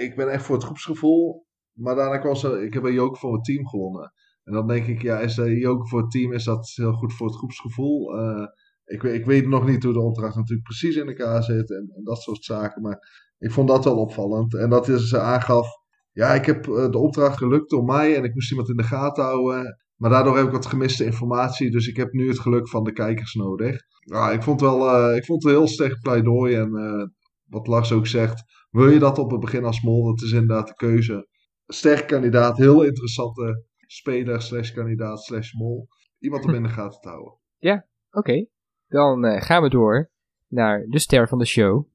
[0.00, 1.46] ik ben echt voor het groepsgevoel.
[1.72, 4.12] Maar daarna kwam ze, ik heb een joker voor het team gewonnen.
[4.44, 7.12] En dan denk ik, ja, is de joker voor het team, is dat heel goed
[7.12, 8.18] voor het groepsgevoel?
[8.18, 8.46] Uh,
[8.84, 12.04] ik, ik weet nog niet hoe de opdracht natuurlijk precies in elkaar zit en, en
[12.04, 12.82] dat soort zaken.
[12.82, 14.54] Maar ik vond dat wel opvallend.
[14.54, 15.68] En dat is, ze aangaf,
[16.12, 19.24] ja, ik heb de opdracht gelukt door mij en ik moest iemand in de gaten
[19.24, 19.78] houden.
[19.96, 22.92] Maar daardoor heb ik wat gemiste informatie, dus ik heb nu het geluk van de
[22.92, 23.76] kijkers nodig.
[24.04, 27.06] Ja, ik vond wel, uh, ik vond het een heel sterk pleidooi en uh,
[27.44, 30.66] wat Lars ook zegt, wil je dat op het begin als mol, dat is inderdaad
[30.66, 31.28] de keuze.
[31.66, 37.08] Sterk kandidaat, heel interessante speler slash kandidaat slash mol iemand om in de gaten te
[37.08, 37.38] houden.
[38.10, 38.46] Oké,
[38.88, 40.10] dan eh, gaan we door
[40.48, 41.86] naar de ster van de show.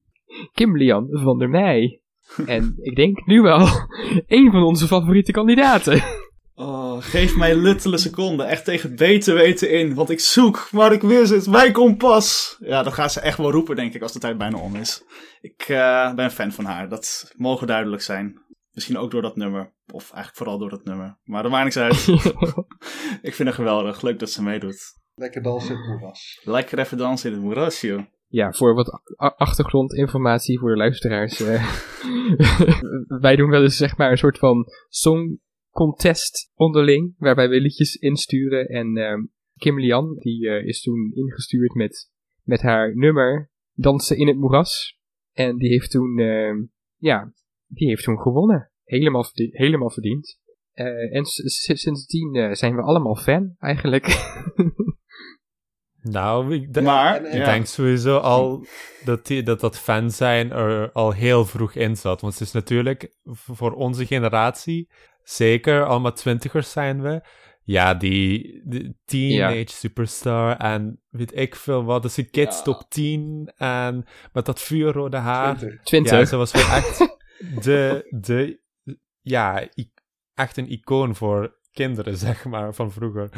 [0.51, 2.01] Kim Lian van der Meij.
[2.45, 3.59] En ik denk nu wel
[4.27, 6.03] een van onze favoriete kandidaten.
[6.55, 8.47] Oh, geef mij luttele seconden.
[8.47, 9.93] Echt tegen beter weten in.
[9.93, 11.47] Want ik zoek, maar ik wist het.
[11.47, 12.57] Mijn kompas.
[12.59, 15.03] Ja, dat gaat ze echt wel roepen, denk ik, als de tijd bijna om is.
[15.41, 16.89] Ik eh, ben een fan van haar.
[16.89, 18.43] Dat mogen duidelijk zijn.
[18.71, 19.73] Misschien ook door dat nummer.
[19.93, 21.17] Of eigenlijk vooral door dat nummer.
[21.23, 22.07] Maar dat maakt niks uit.
[23.27, 24.01] ik vind haar geweldig.
[24.01, 24.93] Leuk dat ze meedoet.
[25.15, 26.41] Lekker dansen in het moeras.
[26.43, 28.01] Lekker even dansen in het moeras, joh.
[28.35, 29.01] Ja, voor wat
[29.37, 31.39] achtergrondinformatie voor de luisteraars.
[31.39, 31.81] eh,
[33.25, 37.95] wij doen wel eens zeg maar een soort van song contest onderling, waarbij we liedjes
[37.95, 38.67] insturen.
[38.67, 39.23] En ehm
[39.57, 42.11] Kim Lian, die eh, is toen ingestuurd met,
[42.43, 44.99] met haar nummer Dansen in het moeras.
[45.31, 46.63] En die heeft toen, ehm,
[46.95, 47.33] ja,
[47.67, 48.71] die heeft toen gewonnen.
[48.83, 50.39] Helemaal, helemaal verdiend.
[50.71, 54.05] Eh, en sindsdien zijn we allemaal fan, eigenlijk.
[56.09, 57.45] Nou, ik, de- Maar, en- ik ja.
[57.45, 58.65] denk sowieso al
[59.05, 62.21] dat, die, dat dat fan zijn er al heel vroeg in zat.
[62.21, 64.89] Want het is natuurlijk voor onze generatie,
[65.23, 67.21] zeker allemaal twintigers zijn we.
[67.63, 72.01] Ja, die, die teenage superstar en weet ik veel wat.
[72.01, 72.63] Dus een kids Ja.
[72.63, 75.57] top 10 en met dat vuurrode haar.
[75.57, 75.83] 20.
[75.83, 76.11] 20.
[76.11, 77.17] Ja, ze was wel echt
[77.63, 78.59] de, de,
[79.21, 79.67] ja,
[80.33, 83.29] echt een icoon voor kinderen, zeg maar, van vroeger.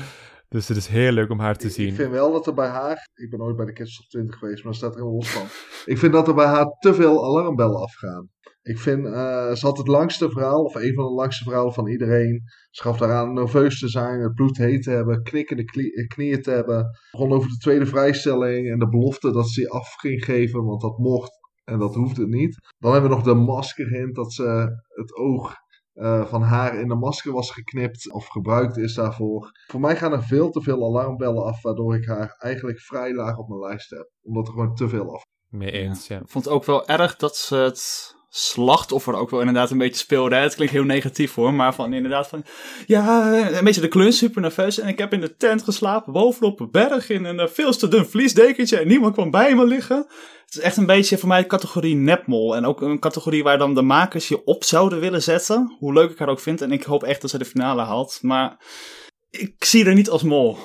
[0.50, 1.88] Dus het is heel leuk om haar te Ik- zien.
[1.88, 4.40] Ik vind wel dat er bij haar, ik ben nooit bij de Kids Top 20
[4.40, 5.46] geweest, maar daar staat er helemaal los van.
[5.86, 8.30] Ik vind dat er bij haar te veel alarmbellen afgaan.
[8.62, 11.88] Ik vind, eh, ze had het langste verhaal, of een van de langste verhalen van
[11.88, 12.42] iedereen.
[12.70, 16.52] Ze gaf daaraan nerveus te zijn, het bloed heet te hebben, knikkende eh, knieën te
[16.52, 16.86] hebben.
[17.12, 20.82] Begon over de tweede vrijstelling en de belofte dat ze die af ging geven, want
[20.82, 21.32] dat mocht
[21.64, 22.56] en dat hoefde niet.
[22.78, 24.44] Dan hebben we nog de masker hint, dat ze
[24.88, 25.54] het oog
[25.98, 29.52] eh, van haar in de masker was geknipt of gebruikt is daarvoor.
[29.68, 33.38] Voor mij gaan er veel te veel alarmbellen af, waardoor ik haar eigenlijk vrij laag
[33.38, 34.12] op mijn lijst heb.
[34.22, 35.24] Omdat er gewoon te veel af.
[35.50, 36.20] Mee eens, ja.
[36.20, 40.00] Ik vond het ook wel erg dat ze het slachtoffer ook wel inderdaad een beetje
[40.00, 40.36] speelde.
[40.36, 42.46] Het klinkt heel negatief hoor, maar van inderdaad van...
[42.86, 44.80] Ja, een beetje de klus, super nerveus.
[44.80, 47.88] En ik heb in de tent geslapen, bovenop een berg, in een eh, veel te
[47.88, 48.78] dun vliesdekentje.
[48.78, 49.98] En niemand kwam bij me liggen.
[50.46, 52.56] Het is echt een beetje voor mij categorie nepmol.
[52.56, 55.76] En ook een categorie waar dan de makers je op zouden willen zetten.
[55.80, 56.62] Hoe leuk ik haar ook vind.
[56.62, 58.20] En ik hoop echt dat ze de finale haalt.
[58.22, 58.66] Maar
[59.30, 60.58] ik zie haar niet als mol.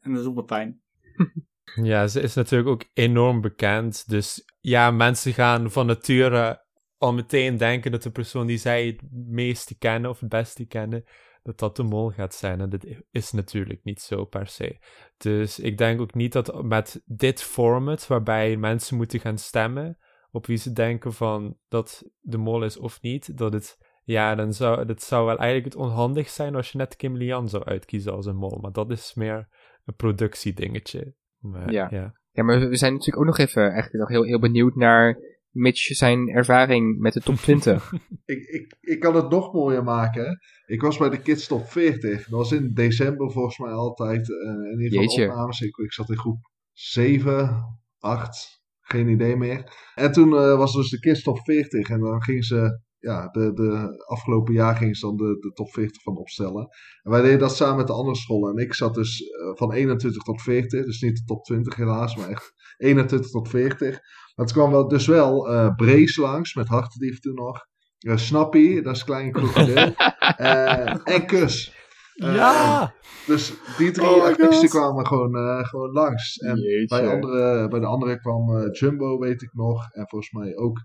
[0.00, 0.80] En dat doet me pijn.
[1.74, 4.04] Ja, ze is natuurlijk ook enorm bekend.
[4.08, 6.64] Dus ja, mensen gaan van nature
[7.02, 11.04] al meteen denken dat de persoon die zij het meeste kennen of het beste kennen,
[11.42, 12.60] dat dat de mol gaat zijn.
[12.60, 14.78] En dat is natuurlijk niet zo per se.
[15.16, 19.98] Dus ik denk ook niet dat met dit format, waarbij mensen moeten gaan stemmen
[20.30, 24.52] op wie ze denken van dat de mol is of niet, dat het, ja, dan
[24.52, 28.12] zou, dat zou wel eigenlijk het onhandig zijn als je net Kim Lian zou uitkiezen
[28.12, 28.58] als een mol.
[28.60, 29.48] Maar dat is meer
[29.84, 31.14] een productiedingetje.
[31.38, 31.88] Maar, Ja.
[31.90, 32.20] ja.
[32.34, 35.18] Ja, maar we zijn natuurlijk ook nog even eigenlijk nog heel, heel benieuwd naar
[35.52, 37.92] Mitch zijn ervaring met de top 20.
[38.24, 40.38] Ik, ik, ik kan het nog mooier maken.
[40.66, 42.28] Ik was bij de Kids Top 40.
[42.28, 44.30] Dat was in december volgens mij altijd.
[44.30, 45.28] eh in ieder geval Jeetje.
[45.30, 45.60] opnames.
[45.60, 46.38] Ik, ik zat in groep
[46.72, 47.64] 7,
[47.98, 48.60] 8.
[48.80, 49.72] Geen idee meer.
[49.94, 51.88] En toen eh, was dus de Kids Top 40.
[51.88, 52.80] En dan gingen ze...
[52.98, 56.68] Ja, de, de afgelopen jaar gingen ze dan de, de top 40 van opstellen.
[57.02, 58.56] En wij deden dat samen met de andere scholen.
[58.56, 60.84] En ik zat dus eh, van 21 tot 40.
[60.84, 63.90] Dus niet de top 20 helaas, maar echt 21 tot 40.
[63.90, 67.66] Maar het kwam wel, dus wel eh Brace langs, met Hartendief toen nog.
[68.06, 69.94] Uh, Snappy, dat is Klein Krokodil.
[70.36, 71.76] Eh, en Kus.
[72.14, 72.94] Ja!
[73.26, 76.36] Dus die drie Oh artiesten kwamen gewoon, eh, gewoon langs.
[76.36, 79.92] En bij, andere, bij de andere kwam eh, Jumbo, weet ik nog.
[79.92, 80.78] En volgens mij ook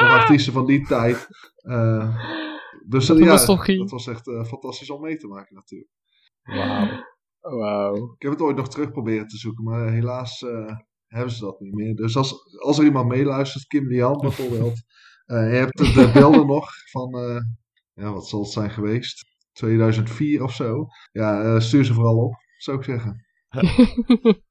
[0.00, 1.26] nog artiesten van die tijd.
[1.56, 2.16] Eh,
[2.86, 5.90] dus een ja, dat was echt eh, fantastisch om mee te maken natuurlijk.
[6.42, 7.04] Wauw.
[7.40, 8.12] Wauw.
[8.12, 10.76] Ik heb het ooit nog terug proberen te zoeken, maar helaas eh,
[11.08, 11.94] hebben ze dat niet meer.
[11.94, 14.82] Dus als, als er iemand meeluistert, Kim Lian bijvoorbeeld.
[15.26, 17.40] eh, je hebt de, de beelden nog van, eh,
[17.92, 19.24] ja, wat zal het zijn geweest?
[19.52, 20.86] 2004 of zo.
[21.12, 23.26] Ja, eh, stuur ze vooral op, zou ik zeggen.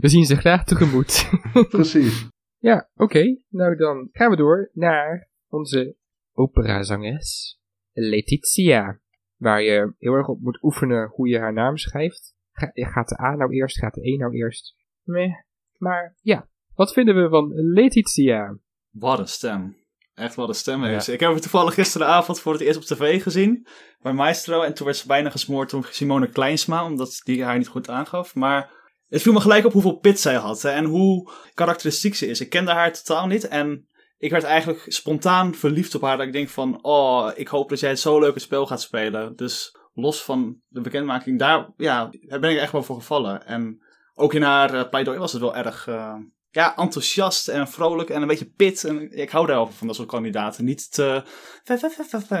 [0.00, 1.30] We zien ze graag tegemoet.
[1.68, 2.28] Precies.
[2.58, 3.38] ja, oké.
[3.48, 5.96] Nou, dan gaan we door naar onze
[6.32, 7.58] operazanges,
[7.92, 9.00] Letitia.
[9.36, 12.34] Waar je heel erg op moet oefenen hoe je haar naam schrijft.
[12.52, 14.76] Ga- gaat de A nou eerst, gaat de E nou eerst?
[15.02, 15.34] Meh.
[15.84, 18.56] Maar ja, wat vinden we van Letitia?
[18.90, 19.76] Wat een stem.
[20.14, 21.00] Echt wat een stem Ja.
[21.00, 21.12] ze.
[21.12, 23.66] Ik heb haar toevallig gisteravond voor het eerst op tv gezien.
[24.00, 24.62] Bij Maestro.
[24.62, 26.84] En toen werd ze bijna gesmoord door Simone Kleinsma.
[26.84, 28.34] Omdat die haar niet goed aangaf.
[28.34, 28.70] Maar
[29.08, 30.62] het viel me gelijk op hoeveel pit zij had.
[30.62, 32.40] Hè, en hoe karakteristiek ze is.
[32.40, 33.48] Ik kende haar totaal niet.
[33.48, 36.16] En ik werd eigenlijk spontaan verliefd op haar.
[36.16, 36.84] Dat ik denk van...
[36.84, 39.36] Oh, ik hoop dat jij het zo leuk het spel gaat spelen.
[39.36, 43.46] Dus los van de bekendmaking, daar, ja, daar ben ik echt wel voor gevallen.
[43.46, 43.83] En
[44.14, 46.14] ook in haar uh, pleidooi was het wel erg uh,
[46.50, 48.84] ja, enthousiast en vrolijk en een beetje pit.
[48.84, 50.64] En ik hou daar wel van dat soort kandidaten.
[50.64, 51.24] Niet te,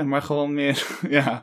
[0.04, 1.42] maar gewoon meer, ja,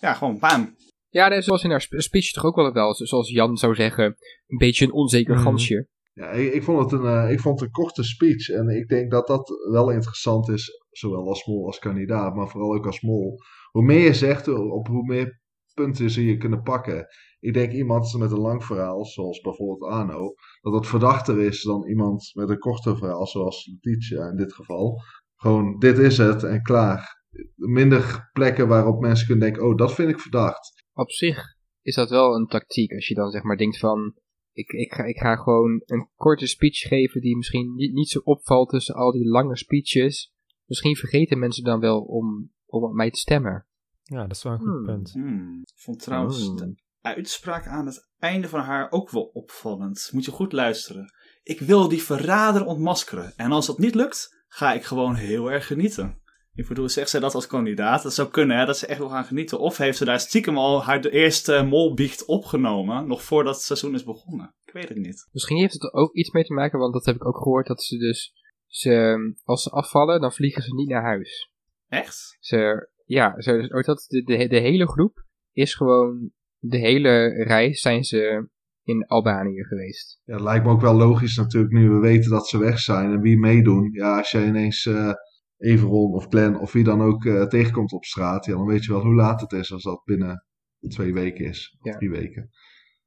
[0.00, 0.76] ja gewoon bam.
[1.08, 4.04] Ja, zoals in haar speech toch ook wel wel, zoals Jan zou zeggen,
[4.46, 5.42] een beetje een onzeker mm.
[5.42, 5.88] gansje.
[6.12, 8.88] Ja, ik, ik, vond het een, uh, ik vond het een korte speech en ik
[8.88, 13.00] denk dat dat wel interessant is, zowel als mol als kandidaat, maar vooral ook als
[13.00, 13.38] mol.
[13.70, 15.40] Hoe meer je zegt, op hoe meer
[15.74, 17.06] punten ze je kunnen pakken.
[17.44, 21.86] Ik denk iemand met een lang verhaal, zoals bijvoorbeeld Arno, dat dat verdachter is dan
[21.86, 25.00] iemand met een korter verhaal, zoals Letitia in dit geval.
[25.34, 27.22] Gewoon, dit is het en klaar.
[27.54, 30.84] Minder plekken waarop mensen kunnen denken, oh, dat vind ik verdacht.
[30.92, 34.14] Op zich is dat wel een tactiek, als je dan zeg maar denkt van,
[34.52, 38.20] ik, ik, ga, ik ga gewoon een korte speech geven die misschien niet, niet zo
[38.24, 40.32] opvalt tussen al die lange speeches.
[40.66, 43.66] Misschien vergeten mensen dan wel om, om op mij te stemmen.
[44.02, 44.84] Ja, dat is wel een goed hmm.
[44.84, 45.12] punt.
[45.12, 45.60] Hmm.
[45.60, 46.82] Ik vond trouwens hmm.
[47.04, 50.10] De uitspraak aan het einde van haar ook wel opvallend.
[50.12, 51.12] Moet je goed luisteren.
[51.42, 53.32] Ik wil die verrader ontmaskeren.
[53.36, 56.22] En als dat niet lukt, ga ik gewoon heel erg genieten.
[56.54, 58.02] Ik bedoel, zegt zij dat als kandidaat?
[58.02, 59.58] Dat zou kunnen, hè, dat ze echt wil gaan genieten.
[59.58, 63.94] Of heeft ze daar stiekem al haar de eerste molbiecht opgenomen, nog voordat het seizoen
[63.94, 64.54] is begonnen?
[64.64, 65.28] Ik weet het niet.
[65.32, 67.66] Misschien heeft het er ook iets mee te maken, want dat heb ik ook gehoord,
[67.66, 68.32] dat ze dus,
[68.66, 71.50] ze, als ze afvallen, dan vliegen ze niet naar huis.
[71.88, 72.36] Echt?
[72.40, 76.32] Ze, ja, ze, ook dat, de, de, de hele groep is gewoon,
[76.68, 78.48] de hele reis zijn ze
[78.82, 80.20] in Albanië geweest.
[80.24, 83.12] Ja, dat lijkt me ook wel logisch natuurlijk, nu we weten dat ze weg zijn
[83.12, 83.88] en wie meedoen.
[83.92, 84.84] Ja, als jij ineens...
[84.84, 85.12] Uh
[85.58, 88.92] Everon of Glenn of wie dan ook uh, tegenkomt op straat, ja, dan weet je
[88.92, 90.44] wel hoe laat het is als dat binnen
[90.88, 92.50] twee weken is, of drie weken.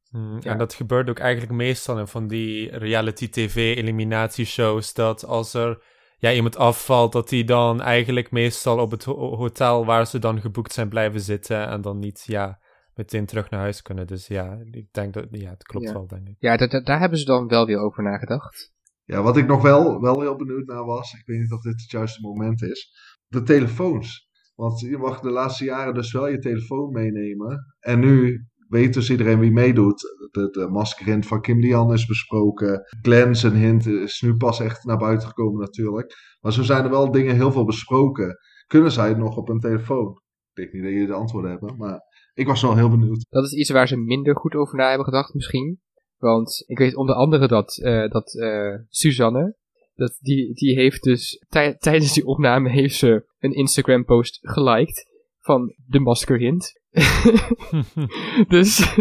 [0.10, 0.52] Mm, ja.
[0.52, 5.84] En dat gebeurt ook eigenlijk meestal in van die reality tv eliminatieshows, dat als er
[6.18, 10.74] ja, iemand afvalt, dat die dan eigenlijk meestal op het hotel waar ze dan geboekt
[10.74, 12.60] zijn blijven zitten en dan niet, ja,
[12.98, 14.08] meteen terug naar huis kunnen.
[14.08, 16.36] Dus ja, ik denk dat, ja, het klopt wel, denk ik.
[16.40, 18.72] Ja, daar hebben ze dan wel weer over nagedacht.
[19.04, 21.82] Ja, wat ik nog wel, wel heel benieuwd naar was, ik weet niet of dit
[21.82, 22.92] het juiste moment is,
[23.28, 24.28] de telefoons.
[24.56, 27.76] Want je mag de laatste jaren dus wel je telefoon meenemen.
[27.80, 30.02] En nu weet dus iedereen wie meedoet.
[30.32, 32.82] De, de maskerhint van Kim Lian is besproken.
[33.02, 36.38] Glenn zijn hint is nu pas echt naar buiten gekomen natuurlijk.
[36.40, 38.38] Maar zo zijn er wel dingen heel veel besproken.
[38.68, 40.22] Kunnen zij het nog op een telefoon?
[40.54, 42.00] Ik denk niet dat jullie de antwoorden hebben, maar
[42.38, 43.26] ik was wel heel benieuwd.
[43.30, 45.80] Dat is iets waar ze minder goed over na hebben gedacht misschien.
[46.18, 49.56] Want ik weet onder andere dat, uh, dat uh, Suzanne,
[49.96, 51.46] dat die, die heeft dus
[51.80, 55.06] tijdens die opname heeft ze een Instagram post geliked
[55.40, 56.82] van de maskerhint.
[58.48, 58.98] dus,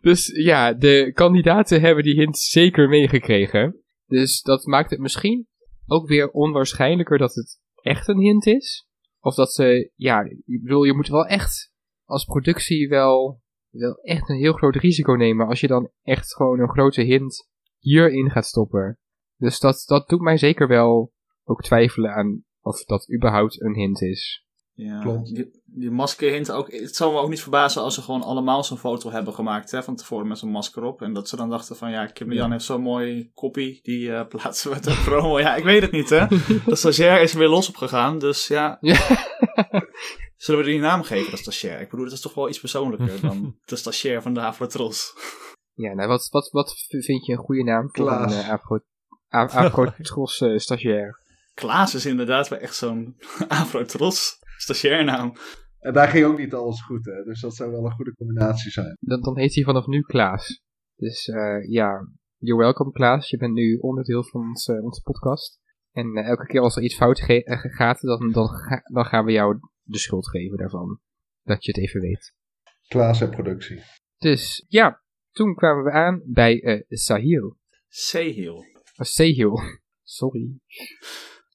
[0.00, 3.82] dus ja, de kandidaten hebben die hint zeker meegekregen.
[4.06, 5.46] Dus dat maakt het misschien
[5.86, 8.86] ook weer onwaarschijnlijker dat het echt een hint is.
[9.20, 11.72] Of dat ze, ja, ik bedoel, je moet wel echt
[12.04, 16.60] als productie wel wel echt een heel groot risico nemen als je dan echt gewoon
[16.60, 18.98] een grote hint hierin gaat stoppen.
[19.36, 21.12] Dus dat, dat doet mij zeker wel
[21.44, 24.44] ook twijfelen aan of dat überhaupt een hint is.
[24.76, 25.34] Ja, Klopt.
[25.34, 26.72] Die, die maskerhint ook.
[26.72, 29.82] Het zou me ook niet verbazen als ze gewoon allemaal zo'n foto hebben gemaakt hè,
[29.82, 31.02] van tevoren met zo'n masker op.
[31.02, 34.26] En dat ze dan dachten van ja, Kim Jan heeft zo'n mooi kopie, die uh,
[34.36, 35.40] plaatsen we ter promo.
[35.40, 36.26] Ja, ik weet het niet hè.
[36.66, 38.78] De stagiair is er weer los op gegaan, dus ja.
[38.80, 38.98] ja.
[40.44, 41.80] Zullen we die naam geven, de stagiair?
[41.80, 45.14] Ik bedoel, dat is toch wel iets persoonlijker dan de stagiair van de Afrotros.
[45.72, 48.80] Ja, nou, wat, wat, wat vind je een goede naam voor een uh, Afro,
[49.28, 51.20] Afrotros uh, stagiair?
[51.54, 53.16] Klaas is inderdaad wel echt zo'n
[53.48, 55.32] Afrotros stagiairnaam.
[55.78, 57.22] En daar ging ook niet alles goed, hè?
[57.22, 58.96] Dus dat zou wel een goede combinatie zijn.
[59.00, 60.62] Dan, dan heet hij vanaf nu Klaas.
[60.96, 63.30] Dus uh, ja, you're welcome Klaas.
[63.30, 65.58] Je bent nu onderdeel van ons, uh, onze podcast.
[65.92, 68.48] En uh, elke keer als er iets fout gaat, dan, dan,
[68.92, 71.00] dan gaan we jou de schuld geven daarvan.
[71.42, 72.34] Dat je het even weet.
[72.88, 73.82] Klaas en productie.
[74.18, 77.56] Dus ja, toen kwamen we aan bij uh, Sahil.
[77.88, 78.56] Sahil.
[78.56, 79.60] Oh, Sahil.
[80.02, 80.58] Sorry.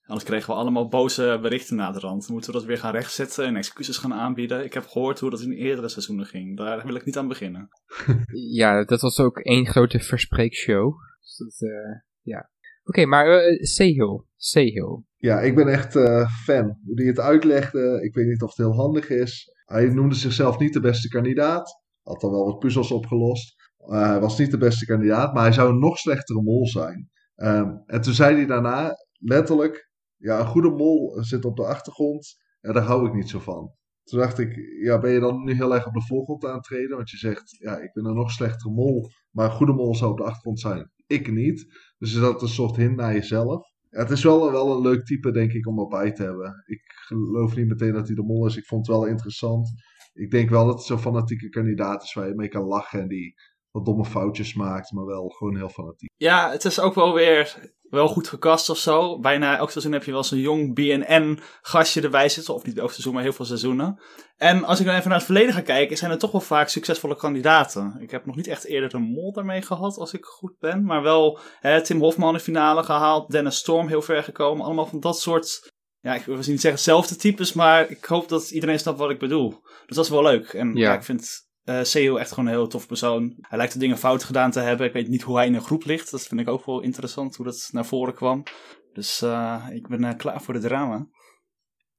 [0.05, 2.29] Anders kregen we allemaal boze berichten na de rand.
[2.29, 4.63] Moeten we dat weer gaan rechtzetten en excuses gaan aanbieden?
[4.63, 6.57] Ik heb gehoord hoe dat in eerdere seizoenen ging.
[6.57, 7.69] Daar wil ik niet aan beginnen.
[8.59, 10.93] ja, dat was ook één grote verspreekshow.
[11.19, 12.49] Dus dat, uh, ja.
[12.83, 14.27] Oké, maar uh, Sehil.
[15.15, 16.79] Ja, ik ben echt uh, fan.
[16.85, 19.51] Hoe hij het uitlegde, ik weet niet of het heel handig is.
[19.65, 21.81] Hij noemde zichzelf niet de beste kandidaat.
[22.01, 23.55] Had al wel wat puzzels opgelost.
[23.79, 27.09] Uh, hij was niet de beste kandidaat, maar hij zou een nog slechtere mol zijn.
[27.35, 32.35] Um, en toen zei hij daarna letterlijk: Ja, een goede mol zit op de achtergrond
[32.61, 33.73] en daar hou ik niet zo van.
[34.03, 36.63] Toen dacht ik: Ja, ben je dan nu heel erg op de voorgrond aan het
[36.63, 36.95] treden?
[36.95, 40.11] Want je zegt: Ja, ik ben een nog slechtere mol, maar een goede mol zou
[40.11, 40.91] op de achtergrond zijn.
[41.07, 41.65] Ik niet.
[41.97, 43.67] Dus is dat een soort hint naar jezelf?
[43.89, 46.63] Het is wel, wel een leuk type, denk ik, om erbij te hebben.
[46.65, 48.57] Ik geloof niet meteen dat hij de mol is.
[48.57, 49.69] Ik vond het wel interessant.
[50.13, 53.07] ik denk wel dat het zo'n fanatieke kandidaat is waar je mee kan lachen en
[53.07, 53.33] die
[53.71, 56.09] wat domme foutjes maakt, maar wel gewoon heel fanatiek.
[56.15, 59.19] Ja, het is ook wel weer wel goed gekast of zo.
[59.19, 62.53] Bijna elk seizoen heb je wel zo'n jong BNN-gastje erbij zitten.
[62.53, 64.01] Of niet elk seizoen, maar heel veel seizoenen.
[64.37, 66.67] En als ik dan even naar het verleden ga kijken, zijn er toch wel vaak
[66.69, 67.97] succesvolle kandidaten.
[67.99, 70.83] Ik heb nog niet echt eerder een mol daarmee gehad, als ik goed ben.
[70.83, 73.31] Maar wel hè, Tim Hofman in de finale gehaald.
[73.31, 74.65] Dennis Storm heel ver gekomen.
[74.65, 75.71] Allemaal van dat soort
[76.01, 79.19] ja, ik wil niet zeggen hetzelfde types, maar ik hoop dat iedereen snapt wat ik
[79.19, 79.49] bedoel.
[79.85, 80.53] Dus dat is wel leuk.
[80.53, 80.93] En ja, Ja.
[80.93, 83.37] ik vind eh CEO echt gewoon een heel tof persoon.
[83.41, 84.87] Hij lijkt de dingen fout gedaan te hebben.
[84.87, 86.11] Ik weet niet hoe hij in een groep ligt.
[86.11, 88.43] Dat vind ik ook wel interessant, hoe dat naar voren kwam.
[88.93, 91.07] Dus eh, ik ben eh, klaar voor de drama.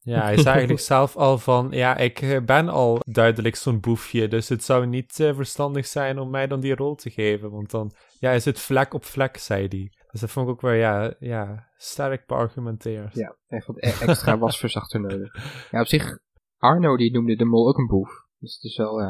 [0.03, 4.49] Ja, hij is eigenlijk zelf al van, ja, ik ben al duidelijk zo'n boefje, dus
[4.49, 8.31] het zou niet verstandig zijn om mij dan die rol te geven, want dan, ja,
[8.31, 9.93] is het vlek op vlek, zei hij.
[10.11, 13.15] Dus dat vond ik ook wel, ja, ja sterk beargumenteerd.
[13.15, 15.35] Ja, echt wat e- extra wasverzachter nodig.
[15.71, 16.19] Ja, op zich,
[16.57, 18.11] Arno die noemde de mol ook een boef.
[18.39, 19.01] Dus het is wel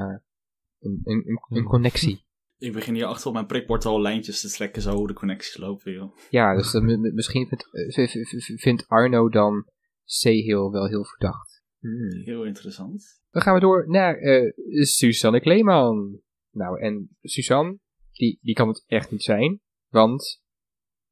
[0.81, 2.25] een, een, connectie.
[2.59, 5.57] Ik begin hier achter op mijn prikbord al lijntjes te trekken, zo hoe de connecties
[5.57, 6.17] lopen, joh.
[6.31, 9.71] Ja, dus m- misschien vindt, eh, vindt Arno dan
[10.05, 11.63] Sehil wel heel verdacht.
[11.79, 12.23] Hmm.
[12.25, 13.23] Heel interessant.
[13.31, 14.53] Dan gaan we door naar eh
[14.85, 16.21] Suzanne Kleeman.
[16.51, 17.79] Nou, en Suzanne,
[18.13, 20.43] die, die kan het echt niet zijn, want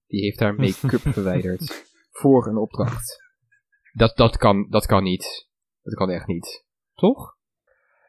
[0.07, 3.23] die heeft haar make-up verwijderd voor een opdracht.
[3.93, 5.49] Dat, dat, kan, dat kan niet.
[5.83, 6.65] Dat kan echt niet.
[6.95, 7.37] Toch?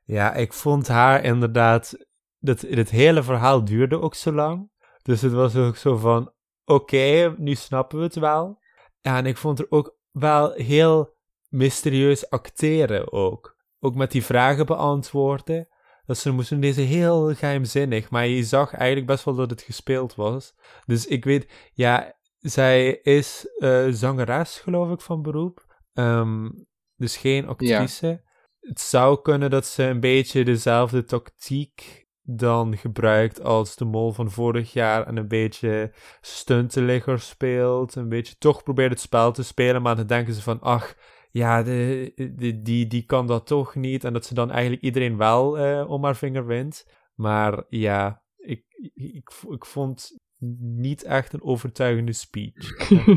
[0.10, 1.97] Ja, ik vond haar inderdaad,
[2.39, 6.34] dat, het hele verhaal duurde ook zo lang, dus het was ook zo van,
[6.66, 8.60] oké, nu snappen we het wel.
[8.99, 11.16] Ja, en ik vond er ook wel heel
[11.47, 13.57] mysterieus acteren ook.
[13.80, 15.68] Ook met die vragen beantwoorden.
[16.05, 20.16] Dat ze moesten deze heel geheimzinnig, maar je zag eigenlijk best wel dat het gespeeld
[20.16, 20.55] was.
[20.86, 25.82] Dus ik weet, ja, zij is eh, zangeres, geloof ik, van beroep.
[25.93, 26.49] Ehm,
[26.95, 28.28] dus geen actrice.
[28.60, 34.32] Het zou kunnen dat ze een beetje dezelfde tactiek dan gebruikt als de mol van
[34.32, 37.95] vorig jaar en een beetje stuntenligger speelt.
[37.95, 40.95] Een beetje toch probeert het spel te spelen, maar dan denken ze van, ach,
[41.32, 44.03] ja, de, de- die, die kan dat toch niet.
[44.03, 46.86] En dat ze dan eigenlijk iedereen wel eh, om haar vinger wint.
[47.16, 50.18] Maar ja, ik, ik, ik, vond
[50.60, 52.53] niet echt een overtuigende speech.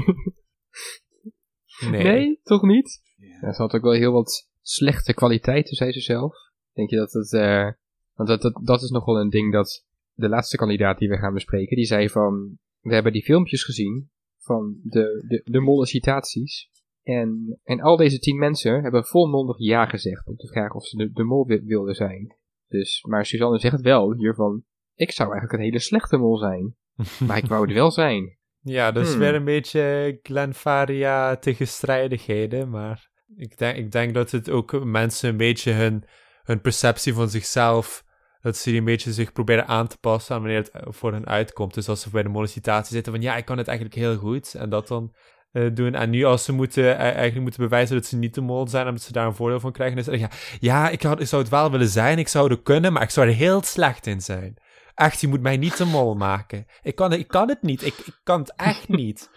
[1.90, 2.40] Nee.
[2.42, 3.00] toch niet?
[3.16, 3.38] Ja.
[3.40, 6.34] Ja, ze had ook wel heel wat slechte kwaliteiten, zei ze zelf.
[6.72, 7.32] Denk je dat het...
[7.32, 7.68] eh,
[8.14, 11.16] want dat, dat, dat is nog wel een ding dat de laatste kandidaat die we
[11.16, 12.58] gaan bespreken, die zei van...
[12.80, 16.70] We hebben die filmpjes gezien van de, de, de molle citaties.
[17.02, 20.96] En, en al deze tien mensen hebben volmondig ja gezegd om te vragen of ze
[20.96, 22.36] de, de mol wi- wilden zijn.
[22.68, 24.64] Dus, maar Suzanne zegt wel hiervan...
[24.94, 26.74] Ik zou eigenlijk een hele slechte mol zijn.
[27.26, 28.36] Maar ik wou het wel zijn.
[28.60, 29.18] Ja, dat is Hmm.
[29.20, 35.36] weer een beetje Glenfaria tegenstrijdigheden, maar ik denk, ik denk dat het ook mensen een
[35.36, 36.04] beetje hun,
[36.42, 38.04] hun perceptie van zichzelf,
[38.40, 41.26] dat ze die een beetje zich proberen aan te passen aan wanneer het voor hen
[41.26, 41.74] uitkomt.
[41.74, 44.54] Dus als ze bij de mollicitatie zitten van ja, ik kan het eigenlijk heel goed,
[44.54, 45.14] en dat dan
[45.52, 45.94] eh, doen.
[45.94, 48.86] En nu als ze moeten, eh, eigenlijk moeten bewijzen dat ze niet de mol zijn,
[48.86, 50.30] omdat ze daar een voordeel van krijgen, is het, ja,
[50.60, 53.10] ja ik, had, ik zou het wel willen zijn, ik zou het kunnen, maar ik
[53.10, 54.56] zou er heel slecht in zijn.
[54.94, 56.66] Echt, je moet mij niet de mol maken.
[56.82, 57.82] Ik kan, het- ik kan het niet.
[57.86, 59.30] Ik, ik kan het echt niet.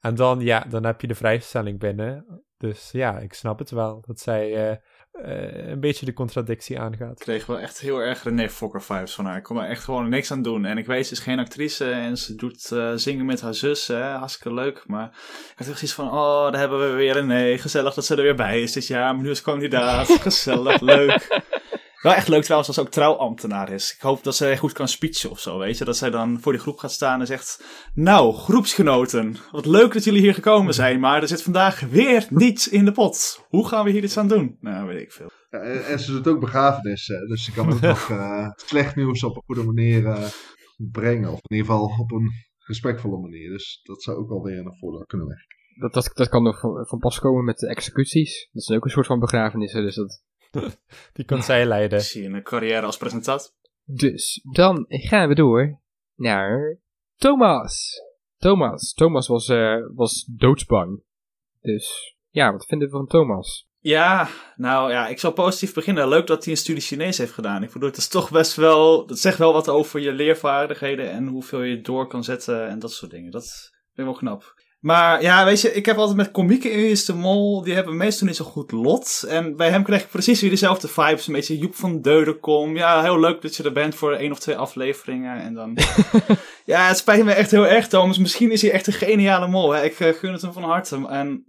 [0.00, 2.24] En dan, ja, dan heb je de vrijstelling binnen.
[2.58, 4.02] Dus ja, ik snap het wel.
[4.06, 4.76] Dat zij eh,
[5.12, 7.10] eh, een beetje de contradictie aangaat.
[7.10, 9.36] Ik kreeg wel echt heel erg René Fokker vibes van haar.
[9.36, 10.64] Ik kon er echt gewoon niks aan doen.
[10.64, 13.86] En ik weet, ze is geen actrice en ze doet eh, zingen met haar zus.
[13.86, 14.02] Hè?
[14.02, 14.84] Hartstikke leuk.
[14.86, 17.58] Maar ik had echt zoiets van, oh, daar hebben we weer René.
[17.58, 19.14] Gezellig dat ze er weer bij is dit jaar.
[19.14, 20.06] Maar nu is kandidaat.
[20.20, 21.42] Gezellig, leuk.
[21.98, 23.94] Wel echt leuk trouwens als ze ook trouwambtenaar is.
[23.94, 25.84] Ik hoop dat zij goed kan speechen of zo, weet je.
[25.84, 27.64] Dat zij dan voor die groep gaat staan en zegt...
[27.94, 31.00] Nou, groepsgenoten, wat leuk dat jullie hier gekomen zijn.
[31.00, 33.46] Maar er zit vandaag weer niets in de pot.
[33.48, 34.56] Hoe gaan we hier iets aan doen?
[34.60, 35.30] Nou, weet ik veel.
[35.50, 39.36] Ja, en, ze doet ook begrafenissen, dus ze kan ook nog eh, slecht nieuws op
[39.36, 40.28] een goede manier eh,
[40.76, 41.28] brengen.
[41.32, 43.50] Of in ieder geval op een respectvolle manier.
[43.50, 45.56] Dus dat zou ook wel weer een voordeel kunnen werken.
[45.80, 48.48] Dat, dat, dat kan nog van, van pas komen met de executies.
[48.52, 50.22] Dat zijn ook een soort van begrafenissen, dus dat...
[51.14, 51.98] Die kan zij leiden.
[51.98, 53.50] Ik zie een carrière als presentator.
[53.84, 55.78] Dus, dan gaan we door
[56.14, 56.78] naar
[57.16, 58.02] Thomas.
[58.38, 58.94] Thomas.
[58.94, 61.02] Thomas was, eh, was doodsbang.
[61.60, 63.68] Dus, ja, wat vinden we van Thomas?
[63.80, 66.08] Ja, nou ja, ik zal positief beginnen.
[66.08, 67.62] Leuk dat hij een studie Chinees heeft gedaan.
[67.62, 69.06] Ik bedoel, het is toch best wel.
[69.06, 72.92] Dat zegt wel wat over je leervaardigheden en hoeveel je door kan zetten en dat
[72.92, 73.30] soort dingen.
[73.30, 74.54] Dat vind ik wel knap.
[74.78, 78.26] Maar ja, weet je, ik heb altijd met komieken in de Mol, die hebben meestal
[78.26, 79.24] niet zo goed lot.
[79.28, 81.26] En bij hem kreeg ik precies weer dezelfde vibes.
[81.26, 82.76] Een beetje Joep van Deudekom.
[82.76, 85.40] Ja, heel leuk dat je er bent voor één of twee afleveringen.
[85.40, 85.78] En dan...
[86.64, 88.18] ja, het spijt me echt heel erg, Thomas.
[88.18, 89.72] Misschien is hij echt een geniale mol.
[89.72, 89.84] Hè?
[89.84, 91.06] Ik eh, gun het hem van harte.
[91.08, 91.44] En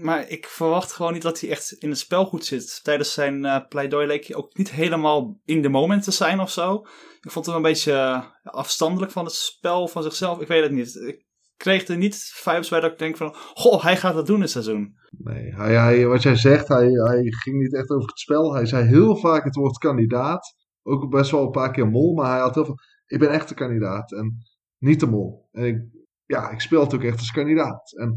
[0.00, 2.80] maar ik verwacht gewoon niet dat hij echt in het spel goed zit.
[2.82, 6.50] Tijdens zijn uh, pleidooi leek hij ook niet helemaal in de moment te zijn of
[6.50, 6.86] zo.
[7.20, 10.40] Ik vond hem een beetje uh, afstandelijk van het spel van zichzelf.
[10.40, 10.94] Ik weet het niet.
[10.94, 11.24] Ik
[11.56, 13.34] kreeg er niet vibes bij dat ik denk van...
[13.34, 14.94] Goh, hij gaat dat doen dit seizoen.
[15.10, 18.54] Nee, hij, hij, wat jij zegt, hij, hij ging niet echt over het spel.
[18.54, 20.54] Hij zei heel vaak het woord kandidaat.
[20.82, 22.78] Ook best wel een paar keer mol, maar hij had heel veel...
[23.06, 24.36] Ik ben echt de kandidaat en
[24.78, 25.48] niet de mol.
[25.52, 25.82] En ik,
[26.24, 27.92] ja, ik speel natuurlijk echt als kandidaat.
[27.96, 28.16] En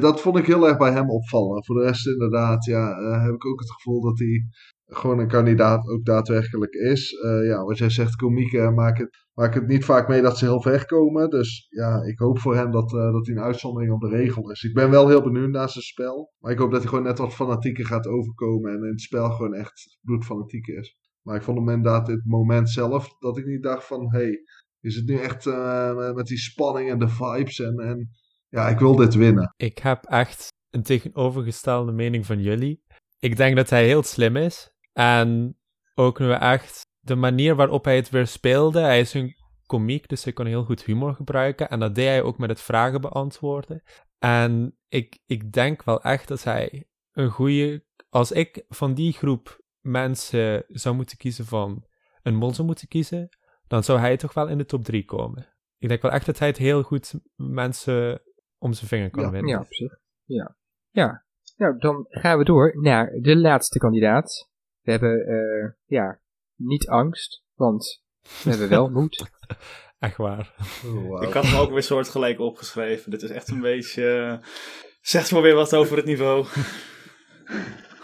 [0.00, 1.64] dat vond ik heel erg bij hem opvallen.
[1.64, 4.48] Voor de rest inderdaad, ja, uh, heb ik ook het gevoel dat hij
[4.96, 7.12] gewoon een kandidaat ook daadwerkelijk is.
[7.12, 10.62] Uh, ja, wat jij zegt, komieken maken het, het niet vaak mee dat ze heel
[10.62, 11.30] ver komen.
[11.30, 14.50] Dus ja, ik hoop voor hem dat, uh, dat hij een uitzondering op de regel
[14.50, 14.62] is.
[14.62, 16.32] Ik ben wel heel benieuwd naar zijn spel.
[16.38, 18.70] Maar ik hoop dat hij gewoon net wat fanatieker gaat overkomen.
[18.70, 20.98] En in het spel gewoon echt bloedfanatiek is.
[21.22, 24.12] Maar ik vond hem inderdaad het moment zelf dat ik niet dacht van...
[24.12, 24.38] Hey,
[24.80, 27.78] is het nu echt uh, met die spanning en de vibes en...
[27.78, 28.10] en
[28.48, 29.54] ja, ik wil dit winnen.
[29.56, 32.82] Ik heb echt een tegenovergestelde mening van jullie.
[33.18, 34.73] Ik denk dat hij heel slim is.
[34.94, 35.58] En
[35.94, 38.80] ook nu echt de manier waarop hij het weer speelde.
[38.80, 39.34] Hij is een
[39.66, 41.68] komiek, dus hij kon heel goed humor gebruiken.
[41.68, 43.82] En dat deed hij ook met het vragen beantwoorden.
[44.18, 47.84] En ik, ik denk wel echt dat hij een goede.
[48.08, 51.86] Als ik van die groep mensen zou moeten kiezen van
[52.22, 53.28] een mol zou moeten kiezen,
[53.66, 55.54] dan zou hij toch wel in de top 3 komen.
[55.78, 58.22] Ik denk wel echt dat hij het heel goed mensen
[58.58, 59.30] om zijn vinger kan Ja.
[59.30, 59.50] winnen.
[59.50, 59.92] Ja, op zich.
[60.24, 60.56] Ja.
[60.90, 61.24] Ja.
[61.56, 64.48] Nou, dan gaan we door naar de laatste kandidaat.
[64.84, 66.20] We hebben, eh, ja,
[66.56, 68.02] niet angst, want
[68.42, 69.30] we hebben wel moed.
[69.98, 70.54] Echt waar.
[70.84, 71.22] Oh.
[71.22, 73.10] Ik had hem ook weer soortgelijk opgeschreven.
[73.10, 74.38] Dit is echt een beetje...
[74.40, 74.48] eh,
[75.00, 76.46] zegt maar weer wat over het niveau.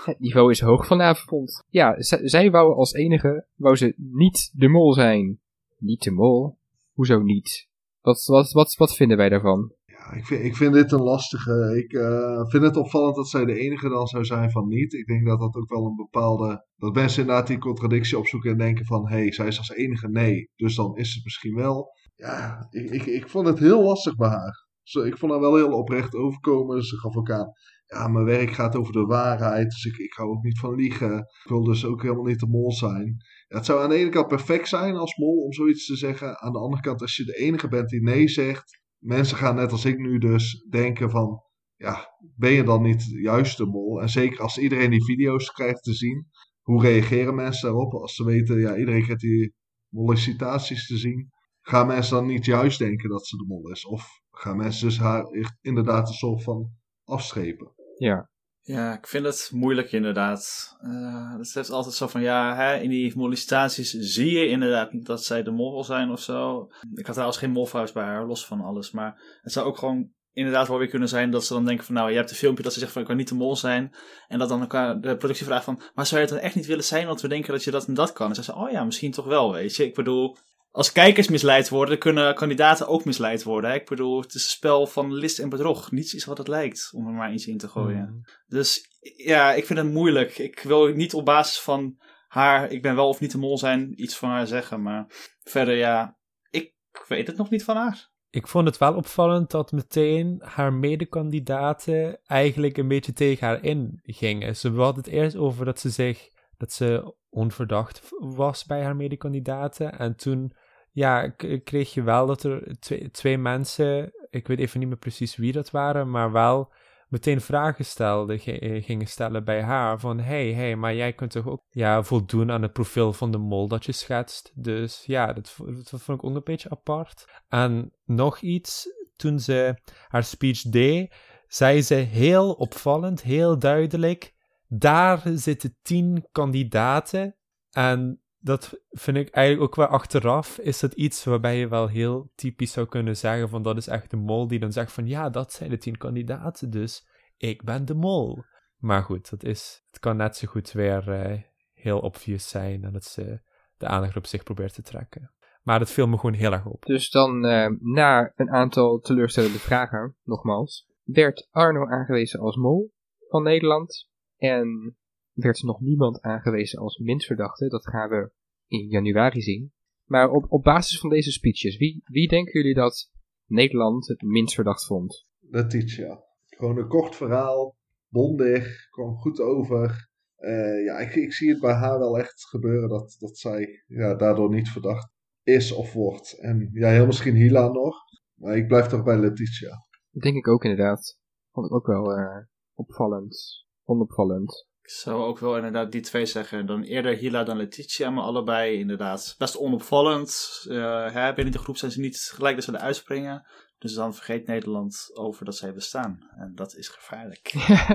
[0.01, 1.65] Het niveau is hoog vanavond.
[1.69, 5.41] Ja, zij wou als enige, wou ze niet de mol zijn.
[5.79, 6.59] Niet de mol?
[6.93, 7.69] Hoezo niet?
[8.01, 9.73] Wat, wat, wat, wat vinden wij daarvan?
[10.01, 11.83] Ja, ik, vind, ik vind dit een lastige.
[11.85, 14.93] Ik eh, vind het opvallend dat zij de enige dan zou zijn van niet.
[14.93, 16.67] Ik denk dat dat ook wel een bepaalde.
[16.77, 20.09] Dat mensen inderdaad die contradictie opzoeken en denken van hé, hey, zij is als enige
[20.09, 20.51] nee.
[20.57, 21.89] Dus dan is het misschien wel.
[22.15, 24.69] Ja, ik, ik, ik vond het heel lastig bij haar.
[25.05, 26.83] Ik vond haar wel heel oprecht overkomen.
[26.83, 27.53] Ze gaf ook aan.
[27.87, 29.71] Ja, mijn werk gaat over de waarheid.
[29.71, 31.19] Dus ik, ik hou ook niet van liegen.
[31.19, 33.17] Ik wil dus ook helemaal niet de mol zijn.
[33.49, 36.41] Het zou aan de ene kant perfect zijn als mol om zoiets te zeggen.
[36.41, 38.80] Aan de andere kant, als je de enige bent die nee zegt.
[39.01, 41.43] Mensen gaan net als ik nu dus denken van.
[41.77, 44.01] Ja, ben je dan niet juist de mol?
[44.03, 46.27] En zeker als iedereen die video's krijgt te zien.
[46.61, 47.93] Hoe reageren mensen daarop?
[47.93, 49.55] Als ze weten, ja, iedereen krijgt die
[49.89, 51.31] mollicitaties te zien.
[51.61, 53.87] Gaan mensen dan niet juist denken dat ze de mol is?
[53.87, 55.25] Of gaan mensen dus haar
[55.61, 56.71] inderdaad een soort van
[57.05, 57.73] afstrepen?
[57.97, 58.30] Ja.
[58.71, 60.77] Ja, ik vind het moeilijk inderdaad.
[60.81, 65.25] Eh het is altijd zo van, ja, hè, in die mollicitaties zie je inderdaad dat
[65.25, 66.69] zij de mol zijn of zo.
[66.95, 68.91] Ik had trouwens geen molvuist bij haar, los van alles.
[68.91, 71.95] Maar het zou ook gewoon inderdaad wel weer kunnen zijn dat ze dan denken van,
[71.95, 73.95] nou, je hebt een filmpje dat ze zegt van, ik kan niet de mol zijn.
[74.29, 76.67] En dat dan elkaar de productie vraagt van, maar zou je het dan echt niet
[76.67, 78.29] willen zijn, want we denken dat je dat en dat kan.
[78.29, 79.85] En ze zeggen, oh ja, misschien toch wel, weet je.
[79.85, 80.37] Ik bedoel,
[80.71, 83.71] als kijkers misleid worden, kunnen kandidaten ook misleid worden.
[83.71, 83.77] Hè?
[83.77, 85.91] Ik bedoel, het is een spel van list en bedrog.
[85.91, 88.09] Niets is wat het lijkt, om er maar iets in te gooien.
[88.11, 88.25] Mm.
[88.47, 90.39] Dus ja, ik vind het moeilijk.
[90.39, 91.99] Ik wil niet op basis van
[92.29, 94.83] haar, ik ben wel of niet de mol zijn, iets van haar zeggen.
[94.83, 95.07] Maar
[95.43, 96.19] verder, ja,
[96.51, 96.75] ik
[97.09, 98.09] weet het nog niet van haar.
[98.31, 104.57] Ik vond het wel opvallend dat meteen haar medekandidaten eigenlijk een beetje tegen haar ingingen.
[104.57, 106.31] Ze hadden het eerst over dat ze zich,
[106.61, 109.99] dat ze onverdacht was bij haar medekandidaten.
[109.99, 110.53] En toen,
[110.91, 111.29] ja,
[111.65, 115.53] kreeg je wel dat er twee, twee mensen, ik weet even niet meer precies wie
[115.53, 116.73] dat waren, maar wel
[117.09, 120.01] meteen vragen stelden, ge- gingen stellen bij haar.
[120.01, 123.39] Van, hey, hey, maar jij kunt toch ook ja, voldoen aan het profiel van de
[123.39, 124.53] mol dat je schetst.
[124.55, 125.57] Dus ja, dat,
[125.91, 127.43] dat vond ik ook een beetje apart.
[127.49, 129.77] En nog iets, toen ze
[130.09, 131.15] haar speech deed,
[131.47, 134.35] zei ze heel opvallend, heel duidelijk,
[134.73, 137.37] daar zitten tien kandidaten.
[137.71, 142.33] En dat vind ik eigenlijk ook wel achteraf, is dat iets waarbij je wel heel
[142.35, 145.31] typisch zou kunnen zeggen van dat is echt de mol die dan zegt van ja,
[145.31, 148.45] dat zijn de tien kandidaten, dus ik ben de mol.
[148.77, 151.43] Maar goed, dat is, het kan net zo goed weer eh,
[151.73, 153.41] heel obvious zijn en dat ze
[153.77, 155.35] de aandacht op zich probeert te trekken.
[155.63, 156.85] Maar dat viel me gewoon heel erg op.
[156.85, 162.93] Dus dan, eh, na een aantal teleurstellende vragen, nogmaals, werd Arno aangewezen als mol
[163.29, 164.10] van Nederland.
[164.41, 164.97] En
[165.33, 167.69] werd nog niemand aangewezen als minstverdachte.
[167.69, 168.31] Dat gaan we
[168.67, 169.73] in januari zien.
[170.05, 173.11] Maar op, op basis van deze speeches, wie, wie denken jullie dat
[173.47, 175.27] Nederland het minst verdacht vond?
[175.39, 176.25] Letitia.
[176.47, 177.77] Gewoon een kort verhaal,
[178.09, 180.09] bondig, kwam goed over.
[180.37, 184.15] Eh, ja, ik, ik zie het bij haar wel echt gebeuren dat, dat zij ja,
[184.15, 185.13] daardoor niet verdacht
[185.43, 186.39] is of wordt.
[186.41, 187.97] En ja, heel misschien Hila nog.
[188.35, 189.87] Maar ik blijf toch bij Letitia.
[190.11, 191.19] Dat denk ik ook inderdaad.
[191.53, 193.67] Vond ik ook wel eh, opvallend.
[193.91, 194.69] Onopvallend.
[194.83, 196.67] Ik zou ook wel inderdaad die twee zeggen.
[196.67, 200.63] Dan eerder Hila dan Letitia, maar allebei inderdaad best onopvallend.
[200.69, 203.47] Uh, hè, binnen de groep zijn ze niet gelijk dat ze eruit springen.
[203.79, 206.19] Dus dan vergeet Nederland over dat zij bestaan.
[206.37, 207.55] En dat is gevaarlijk.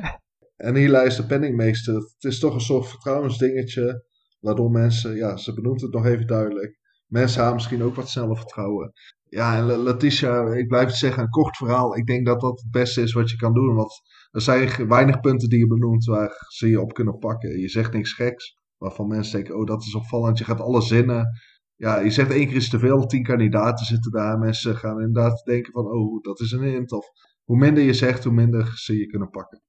[0.68, 1.94] en Hila is de penningmeester.
[1.94, 4.06] Het is toch een soort vertrouwensdingetje.
[4.40, 6.80] Waardoor mensen, ja, ze benoemt het nog even duidelijk.
[7.06, 8.94] Mensen hebben misschien ook wat sneller vertrouwen.
[9.36, 11.98] Ja, Letitia, ik blijf het zeggen, een kort verhaal.
[11.98, 13.76] Ik denk dat dat het beste is wat je kan doen.
[13.76, 17.60] Want er zijn weinig punten die je benoemt waar ze je op kunnen pakken.
[17.60, 20.38] Je zegt niks geks, waarvan mensen denken, oh dat is opvallend.
[20.38, 21.28] Je gaat alle zinnen.
[21.76, 24.38] Ja, je zegt één keer is te veel, tien kandidaten zitten daar.
[24.38, 26.92] Mensen gaan inderdaad denken van, oh dat is een hint.
[26.92, 27.06] Of
[27.44, 29.62] hoe minder je zegt, hoe minder ze je kunnen pakken.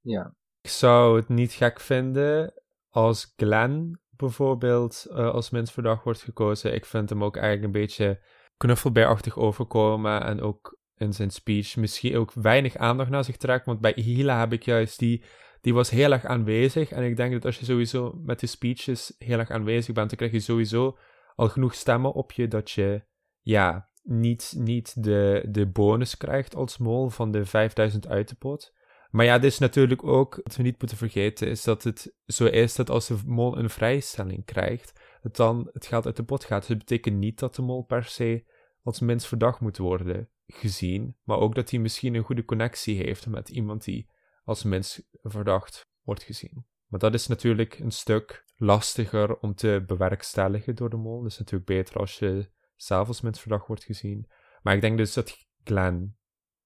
[0.00, 0.34] Ja.
[0.60, 6.74] Ik zou het niet gek vinden als Glenn bijvoorbeeld uh, als verdacht wordt gekozen.
[6.74, 8.20] Ik vind hem ook eigenlijk een beetje
[8.56, 13.66] knuffelbeerachtig overkomen en ook in zijn speech misschien ook weinig aandacht naar zich trekt.
[13.66, 15.22] Want bij Hila heb ik juist die,
[15.60, 16.90] die was heel erg aanwezig.
[16.90, 20.18] En ik denk dat als je sowieso met de speeches heel erg aanwezig bent, dan
[20.18, 20.98] krijg je sowieso
[21.34, 23.02] al genoeg stemmen op je dat je,
[23.40, 28.72] ja, niet, niet de, de bonus krijgt als mol van de 5000 uit de pot.
[29.10, 32.44] Maar ja, dit is natuurlijk ook, wat we niet moeten vergeten, is dat het zo
[32.44, 36.44] is dat als de mol een vrijstelling krijgt, het dan het geld uit de pot
[36.44, 36.60] gaat.
[36.60, 38.44] Dus het betekent niet dat de mol per se
[38.82, 43.26] als minst verdacht moet worden gezien, maar ook dat hij misschien een goede connectie heeft
[43.26, 44.10] met iemand die
[44.44, 46.66] als minst verdacht wordt gezien.
[46.86, 51.22] Maar dat is natuurlijk een stuk lastiger om te bewerkstelligen door de mol.
[51.22, 54.30] Het is natuurlijk beter als je zelf als minst verdacht wordt gezien.
[54.62, 56.16] Maar ik denk dus dat Glenn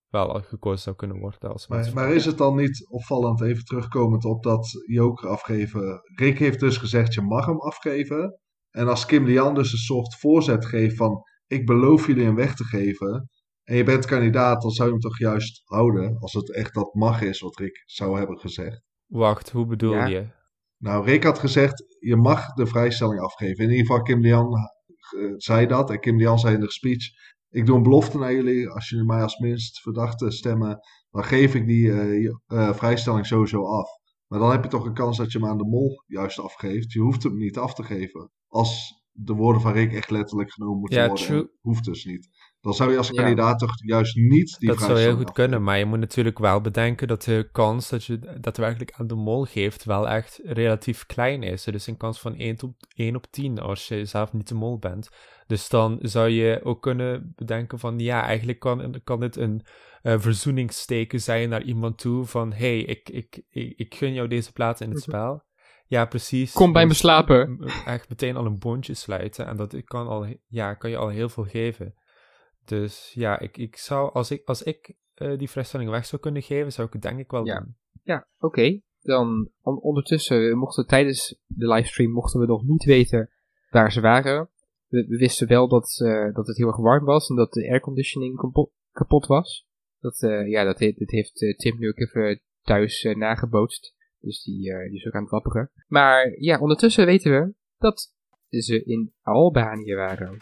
[0.09, 3.65] wel al gekozen zou kunnen worden als maar, maar is het dan niet opvallend, even
[3.65, 6.01] terugkomend op dat joker afgeven.
[6.15, 8.41] Rick heeft dus gezegd, je mag hem afgeven.
[8.79, 12.55] En als Kim Lian dus een soort voorzet geeft van, ik beloof jullie een weg
[12.55, 13.31] te geven.
[13.65, 16.19] En je bent kandidaat, dan zou je hem toch juist houden.
[16.19, 18.83] Als het echt dat mag is, wat Rick zou hebben gezegd.
[19.07, 20.27] Wacht, hoe bedoel je?
[20.77, 23.65] Nou, Rick had gezegd, je mag de vrijstelling afgeven.
[23.65, 24.47] In ieder geval, Kim Lian
[25.17, 25.91] uh, zei dat.
[25.91, 27.07] En Kim Lian zei in de speech,
[27.49, 28.69] ik doe een belofte naar jullie.
[28.69, 30.79] Als jullie mij als minst verdachte stemmen,
[31.11, 33.89] dan geef ik die uh, uh, vrijstelling sowieso af.
[34.29, 36.93] Maar dan heb je toch een kans dat je hem aan de mol juist afgeeft.
[36.93, 38.31] Je hoeft hem niet af te geven.
[38.49, 41.51] Als de woorden van Rick echt letterlijk genomen moeten ja, worden.
[41.61, 42.29] Hoeft dus niet.
[42.61, 45.79] Dan zou je als kandidaat toch juist niet die Dat zou heel goed kunnen, maar
[45.79, 49.85] je moet natuurlijk wel bedenken dat de kans dat je daadwerkelijk aan de mol geeft
[49.85, 51.67] wel echt relatief klein is.
[51.67, 54.55] Er is een kans van 1 op, 1 op 10 als je zelf niet de
[54.55, 55.09] mol bent.
[55.47, 59.63] Dus dan zou je ook kunnen bedenken van ja, eigenlijk kan, kan dit een
[60.09, 64.53] uh, verzoeningsteken zijn naar iemand toe van hey, ik, ik, ik, ik gun jou deze
[64.53, 65.43] plaats in het spel.
[65.87, 66.53] Ja, precies.
[66.53, 67.59] Kom bij me slapen.
[67.87, 69.47] Echt meteen al een bondje sluiten.
[69.47, 71.95] En dat kan, al, ja, kan je al heel veel geven.
[72.65, 76.43] Dus ja, ik, ik zou, als ik, als ik uh, die vrijstelling weg zou kunnen
[76.43, 77.59] geven, zou ik het denk ik wel ja.
[77.59, 77.77] doen.
[78.03, 78.81] Ja, oké.
[79.01, 83.31] Dan on ondertussen mochten tijdens de livestream mochten we nog niet weten
[83.71, 84.49] waar ze waren.
[84.89, 88.37] We, wisten wel dat, uh, dat het heel erg warm was en dat de airconditioning
[88.37, 89.68] kapot, kapot was.
[90.01, 93.95] Dat, uh, ja, dat, heeft Tim nu ook even thuis nagebootst.
[94.21, 95.71] Dus die, die is ook aan het wapperen.
[95.87, 98.13] Maar ja, ondertussen weten we dat
[98.49, 100.39] ze in Albanië waren.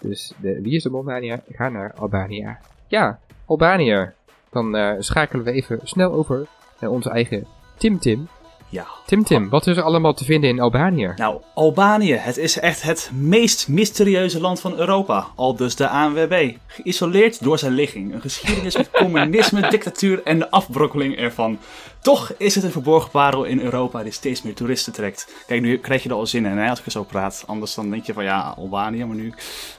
[0.00, 1.42] Dus de, wie is de Molmania?
[1.48, 2.56] Ga naar Albanië.
[2.88, 4.12] Ja, Albanië.
[4.50, 6.48] Dan schakelen we even snel over
[6.80, 7.46] naar onze eigen
[7.78, 8.28] Tim Tim.
[8.70, 8.86] Ja.
[9.06, 11.12] Tim Tim, wat is er allemaal te vinden in Albanië?
[11.16, 15.26] Nou, Albanië, het is echt het meest mysterieuze land van Europa.
[15.34, 16.52] Al dus de ANWB.
[16.66, 18.14] Geïsoleerd door zijn ligging.
[18.14, 21.58] Een geschiedenis met communisme, dictatuur en de afbrokkeling ervan.
[22.00, 25.44] Toch is het een verborgen parel in Europa die steeds meer toeristen trekt.
[25.46, 27.44] Kijk, nu krijg je er al zin in hè, als ik zo praat.
[27.46, 29.32] Anders dan denk je van ja, Albanië, maar nu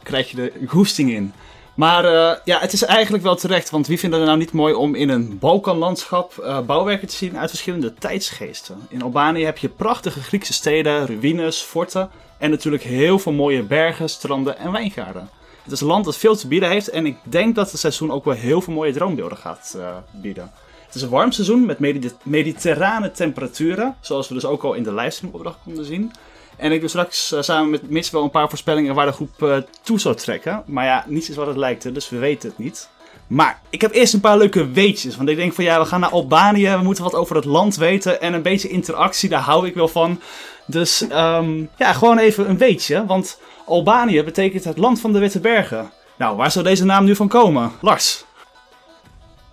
[0.04, 1.34] krijg je er goesting in.
[1.80, 4.74] Maar uh, ja, het is eigenlijk wel terecht, want wie vindt het nou niet mooi
[4.74, 8.88] om in een Balkanlandschap uh, bouwwerken te zien uit verschillende tijdsgeesten?
[8.90, 14.10] In Albanië heb je prachtige Griekse steden, ruïnes, forten en natuurlijk heel veel mooie bergen,
[14.10, 15.30] stranden en wijngaarden.
[15.64, 18.12] Het is een land dat veel te bieden heeft en ik denk dat het seizoen
[18.12, 20.52] ook wel heel veel mooie droombeelden gaat uh, bieden.
[20.86, 21.80] Het is een warm seizoen met
[22.24, 26.12] mediterrane temperaturen, zoals we dus ook al in de livestream opdracht konden zien.
[26.60, 29.42] En ik doe straks uh, samen met Mitch wel een paar voorspellingen waar de groep
[29.42, 30.64] uh, toe zou trekken.
[30.66, 32.90] Maar ja, niets is wat het lijkt, dus we weten het niet.
[33.28, 35.18] Maar ik heb eerst een paar leuke weetjes.
[35.18, 36.70] Want ik denk van ja, we gaan naar Albanië.
[36.70, 38.22] We moeten wat over het land weten.
[38.22, 40.22] En een beetje interactie, daar hou ik wel van.
[40.66, 43.06] Dus um, ja, gewoon even een weetje.
[43.06, 45.92] Want Albanië betekent het land van de Witte Bergen.
[46.18, 47.72] Nou, waar zou deze naam nu van komen?
[47.82, 48.26] Lars?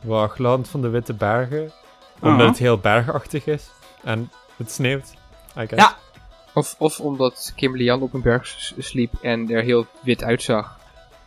[0.02, 1.72] Wacht, land van de Witte Bergen.
[2.20, 3.70] Omdat uh het heel bergachtig is.
[4.04, 5.12] En het sneeuwt.
[5.68, 5.96] Ja,
[6.56, 10.78] of, of omdat Kim Lian op een berg sliep en er heel wit uitzag.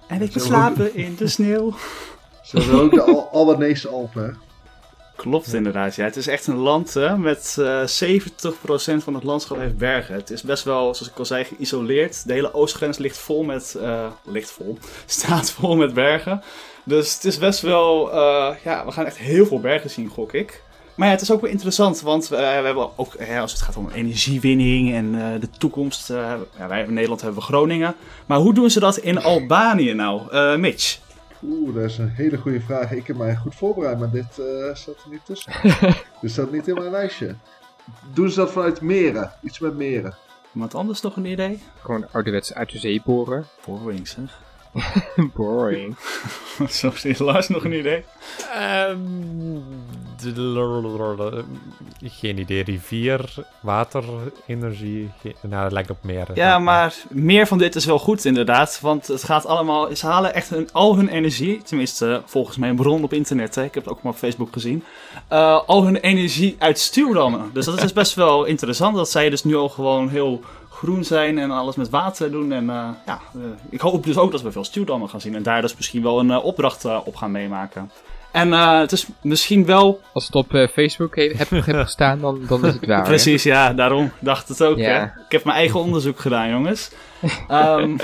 [0.07, 1.73] En ik slapen in de sneeuw.
[2.51, 4.37] Hebben ook de Al Albanese Alpen.
[5.15, 6.03] Klopt inderdaad, ja.
[6.03, 10.15] Het is echt een land hè, met eh 70% van het landschap heeft bergen.
[10.15, 12.27] Het is best wel, zoals ik al zei, geïsoleerd.
[12.27, 16.43] De hele oostgrens ligt vol met, eh, ligt vol, staat vol met bergen.
[16.83, 20.33] Dus het is best wel, eh, ja, we gaan echt heel veel bergen zien, gok
[20.33, 20.63] ik.
[20.99, 23.61] Maar ja, het is ook wel interessant, want eh, we hebben ook, hè, als het
[23.61, 27.95] gaat om energiewinning en eh, de toekomst, eh, ja, wij in Nederland hebben we Groningen.
[28.25, 30.31] Maar hoe doen ze dat in Albanië nou?
[30.31, 30.99] Eh, Mitch?
[31.43, 32.91] Oeh, dat is een hele goede vraag.
[32.91, 35.53] Ik heb mij goed voorbereid, maar dit eh, staat er niet tussen.
[36.21, 37.35] dit staat niet in mijn lijstje.
[38.13, 39.31] Doen ze dat vanuit meren?
[39.41, 40.15] Iets met meren?
[40.53, 41.61] Iemand anders nog een idee?
[41.81, 43.45] Gewoon ouderwets uit de zee boren.
[43.65, 44.48] Boring zeg.
[45.35, 45.95] Boring.
[46.69, 48.03] Zo is Lars nog een idee?
[48.53, 48.97] Ehm,
[52.03, 52.63] geen idee.
[52.63, 54.03] Rivier, water,
[54.47, 55.11] energie.
[55.41, 56.27] Nou, dat lijkt op meer.
[56.33, 58.79] Ja, maar meer van dit is wel goed inderdaad.
[58.81, 59.95] Want het gaat allemaal.
[59.95, 61.61] Ze halen echt hun, al hun energie.
[61.61, 63.55] Tenminste, volgens mijn bron op internet.
[63.55, 64.83] Hè, ik heb het ook maar op Facebook gezien.
[65.27, 67.49] eh, al hun energie uit stuwdammen.
[67.53, 68.95] Dus dat is best wel interessant.
[68.95, 70.41] Dat zij dus nu al gewoon heel
[70.79, 72.51] groen zijn en alles met water doen.
[72.51, 75.35] En eh, ja, eh, ik hoop dus ook dat we veel stuwdammen gaan zien.
[75.35, 77.91] En daar dus misschien wel een eh, opdracht eh, op gaan meemaken.
[78.31, 82.19] En eh, het is misschien wel Als het op eh, Facebook he- heb, heb gestaan,
[82.19, 82.97] dan, dan is het waar.
[83.01, 83.03] hè?
[83.03, 84.77] Precies, ja, daarom dacht het ook.
[84.77, 84.85] Ja.
[84.99, 85.03] Hè?
[85.03, 86.91] Ik heb mijn eigen onderzoek gedaan, jongens.
[87.47, 87.95] Ehm,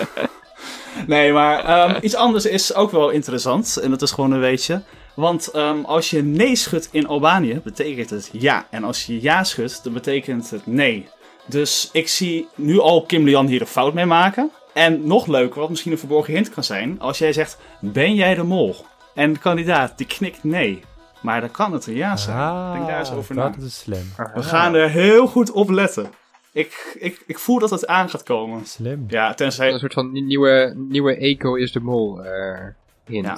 [1.08, 3.78] nee, maar ehm, iets anders is ook wel interessant.
[3.78, 4.82] En dat is gewoon een weetje.
[5.14, 8.66] Want ehm, als je nee schudt in Albanië, betekent het ja.
[8.70, 11.08] En als je ja schudt, dan betekent het nee.
[11.46, 14.52] Dus ik zie nu al Kim Lian hier een fout mee maken.
[14.74, 17.00] En nog leuker, wat misschien een verborgen hint kan zijn.
[17.00, 18.76] Als jij zegt, ben jij de mol?
[19.14, 20.84] En de kandidaat, die knikt nee.
[21.22, 22.38] Maar dan kan het een ja zijn.
[22.38, 23.50] Ah, Denk daar eens over na.
[23.50, 24.14] dat is slim.
[24.34, 26.10] We gaan er heel goed op letten.
[26.52, 28.66] Ik, ik, ik voel dat het aan gaat komen.
[28.66, 29.06] Slim.
[29.08, 32.60] Ja, Een tenzij, soort van nieuwe, nieuwe Eco is de mol eh,
[33.06, 33.26] hint.
[33.26, 33.38] Ja.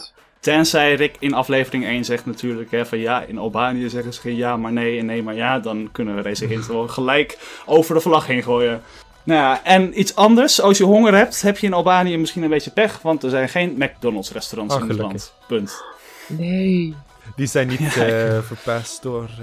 [0.53, 4.35] Tenzij Rick in aflevering 1 zegt natuurlijk hè, van ja, in Albanië zeggen ze geen
[4.35, 5.59] ja maar nee en nee maar ja.
[5.59, 8.81] Dan kunnen we deze hint wel gelijk over de vlag heen gooien.
[9.23, 10.61] Nou ja, en iets anders.
[10.61, 13.01] Als je honger hebt, heb je in Albanië misschien een beetje pech.
[13.01, 15.33] Want er zijn geen McDonald's restaurants Oh, in het land.
[15.47, 15.83] Punt.
[16.27, 16.95] Nee.
[17.35, 19.23] Die zijn niet eh, verpest door...
[19.23, 19.37] eh,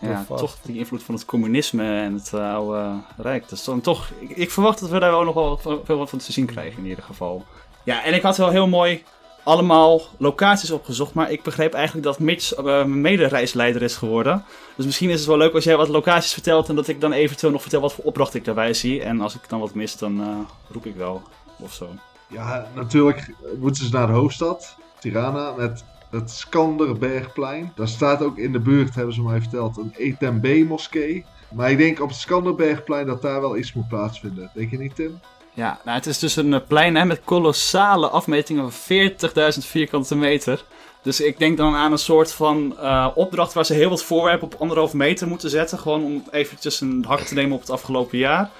[0.00, 0.40] door Ja, vast.
[0.40, 3.48] toch die invloed van het communisme en het eh, oude Rijk.
[3.48, 6.18] Dus dan toch, ik, ik verwacht dat we daar wel nog wel veel wat van
[6.18, 7.44] te zien krijgen in ieder geval.
[7.84, 9.02] Ja, en ik had wel heel mooi
[9.44, 14.44] allemaal locaties opgezocht, maar ik begreep eigenlijk dat Mitch eh, mijn medereisleider is geworden.
[14.76, 17.12] Dus misschien is het wel leuk als jij wat locaties vertelt en dat ik dan
[17.12, 19.02] eventueel nog vertel wat voor opdracht ik daarbij zie.
[19.02, 20.28] En als ik dan wat mis, dan eh,
[20.72, 21.22] roep ik wel
[21.58, 21.88] of zo.
[22.26, 27.72] Ja, natuurlijk moeten ze naar de hoofdstad, Tirana, met het Skanderbergplein.
[27.74, 31.24] Daar staat ook in de buurt, hebben ze mij verteld, een ETMB-moskee.
[31.54, 34.50] Maar ik denk op het Skanderbergplein dat daar wel iets moet plaatsvinden.
[34.54, 35.20] Denk je niet, Tim?
[35.54, 39.10] Ja, nou, het is dus een eh, plein hè, met kolossale afmetingen van
[39.52, 40.64] 40.000 vierkante meter.
[41.02, 44.46] Dus ik denk dan aan een soort van eh, opdracht waar ze heel wat voorwerpen
[44.46, 45.78] op anderhalf meter moeten zetten.
[45.78, 48.50] Gewoon om eventjes een hak te nemen op het afgelopen jaar.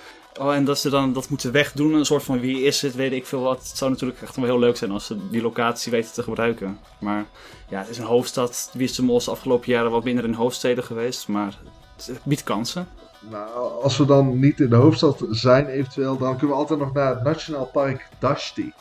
[0.40, 1.92] Oh, en dat ze dan dat moeten wegdoen.
[1.92, 3.68] Een soort van wie is het, weet ik veel wat.
[3.68, 6.78] Het zou natuurlijk echt wel heel leuk zijn als ze die locatie weten te gebruiken.
[6.98, 7.24] Maar
[7.68, 8.70] ja, het is een hoofdstad.
[8.72, 11.28] Wie is de afgelopen jaren wat minder in hoofdsteden geweest.
[11.28, 11.58] Maar
[11.96, 12.88] het biedt kansen.
[13.30, 16.92] Nou, als we dan niet in de hoofdstad zijn eventueel, dan kunnen we altijd nog
[16.92, 18.72] naar het Nationaal Park Dashti.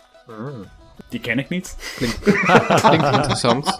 [1.09, 1.93] Die ken ik niet.
[1.95, 2.27] Klinkt
[3.17, 3.79] interessant.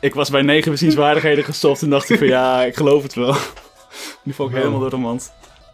[0.00, 3.36] Ik was bij negen bezienswaardigheden gestopt en dacht ik van ja, ik geloof het wel.
[4.22, 4.64] Nu val ik Nou.
[4.64, 5.32] helemaal door de mand.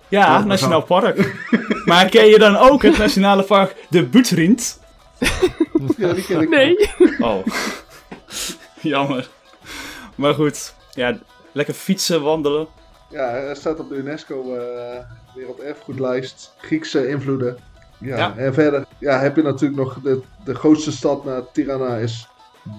[0.08, 1.34] Ja, Nationaal Park.
[1.84, 4.80] maar ken je dan ook het Nationale Park de Butrint?
[5.96, 6.48] Ja, die ken ik.
[6.48, 6.90] Nee.
[7.18, 7.46] Oh,
[8.80, 9.28] jammer.
[10.14, 11.18] Maar goed, ja,
[11.52, 12.66] lekker fietsen, wandelen.
[13.08, 14.98] Ja, hij staat op de UNESCO eh,
[15.34, 16.52] Werelderfgoedlijst.
[16.58, 17.56] Griekse invloeden.
[17.98, 18.36] Ja, Ja.
[18.36, 22.28] en verder ja, heb je natuurlijk nog de, de grootste stad na Tirana is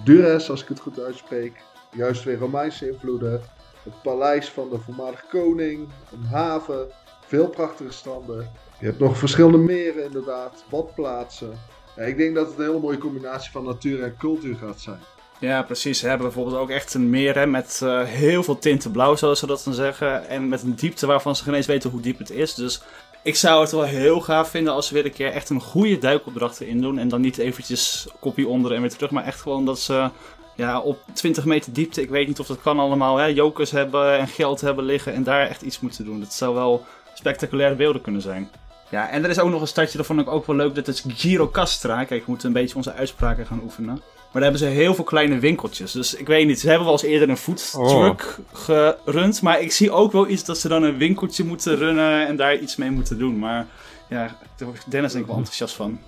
[0.04, 1.60] Durres, als ik het goed uitspreek.
[1.96, 3.42] Juist weer Romeinse invloeden.
[3.82, 6.86] Het paleis van de voormalige koning, een haven,
[7.26, 8.50] veel prachtige stranden.
[8.78, 11.58] Je hebt nog verschillende meren inderdaad, badplaatsen.
[11.96, 14.98] Ja, ik denk dat het een hele mooie combinatie van natuur en cultuur gaat zijn.
[15.42, 15.98] Ja, precies.
[15.98, 19.46] Ze hebben bijvoorbeeld ook echt een meer met eh, heel veel tinten blauw, zoals ze
[19.46, 20.28] dat dan zeggen.
[20.28, 22.54] En met een diepte waarvan ze geen eens weten hoe diep het is.
[22.54, 22.82] Dus
[23.22, 25.98] ik zou het wel heel gaaf vinden als ze weer een keer echt een goede
[25.98, 26.98] duikopdracht erin doen.
[26.98, 29.10] En dan niet eventjes kopie onder en weer terug.
[29.10, 30.10] Maar echt gewoon dat ze
[30.56, 34.18] ja, op 20 meter diepte, ik weet niet of dat kan allemaal, hè, jokers hebben
[34.18, 35.14] en geld hebben liggen.
[35.14, 36.20] En daar echt iets moeten doen.
[36.20, 36.84] Dat zou wel
[37.14, 38.50] spectaculaire beelden kunnen zijn.
[38.90, 40.74] Ja, en er is ook nog een stadje, dat vond ik ook wel leuk.
[40.74, 42.04] Dat is Girocastra.
[42.04, 44.02] Kijk, we moeten een beetje onze uitspraken gaan oefenen.
[44.32, 45.92] Maar daar hebben ze heel veel kleine winkeltjes.
[45.92, 49.42] Dus ik weet niet, ze hebben wel eens eerder een foodtruck gerund.
[49.42, 52.58] Maar ik zie ook wel iets dat ze dan een winkeltje moeten runnen en daar
[52.58, 53.38] iets mee moeten doen.
[53.38, 53.66] Maar
[54.08, 55.98] ja, daar wordt Dennis denk ik wel enthousiast van.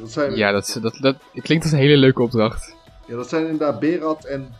[0.00, 2.74] Dat zijn Ja, dat, dat, dat klinkt als een hele leuke opdracht.
[3.06, 4.54] Ja, dat zijn inderdaad Berat en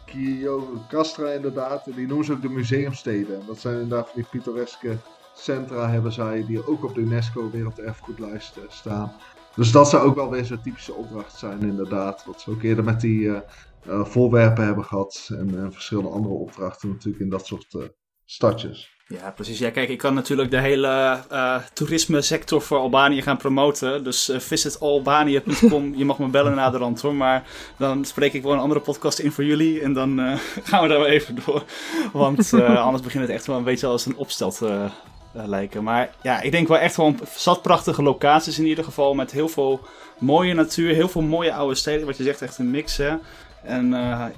[0.89, 1.87] Castra inderdaad.
[1.87, 3.35] En die noemen ze ook de museumsteden.
[3.41, 4.97] En dat zijn inderdaad van die pittoreske
[5.35, 9.13] centra hebben zij, die ook op de UNESCO Werelderfgoedlijst staan.
[9.57, 12.25] Dus dat zou ook wel weer zo'n typische opdracht zijn inderdaad.
[12.25, 13.41] Wat ze ook eerder met die uh,
[13.87, 15.31] voorwerpen hebben gehad.
[15.39, 17.77] En verschillende andere opdrachten natuurlijk in dat soort
[18.25, 18.95] stadjes.
[19.09, 19.59] Ja, precies.
[19.59, 24.05] Ja, kijk, ik kan natuurlijk de hele uh, toerisme sector voor Albanië gaan promoten.
[24.05, 25.95] Dus uh, visitalbanië.com.
[25.97, 27.15] je mag me bellen na de rand hoor.
[27.15, 27.49] Maar
[27.79, 29.81] dan spreek ik wel een andere podcast in voor jullie.
[29.81, 30.39] En dan uh,
[30.69, 31.65] gaan we daar wel even door.
[32.13, 34.89] Want anders begint het echt wel een beetje als een opstel te
[35.35, 35.85] lijken.
[35.85, 39.15] Maar ja, ik denk wel echt gewoon zat prachtige locaties in ieder geval.
[39.15, 39.81] Met heel veel
[40.19, 40.95] mooie natuur.
[40.95, 42.07] Heel veel mooie oude steden.
[42.07, 43.15] Wat je zegt, echt een mix hè.
[43.63, 43.89] En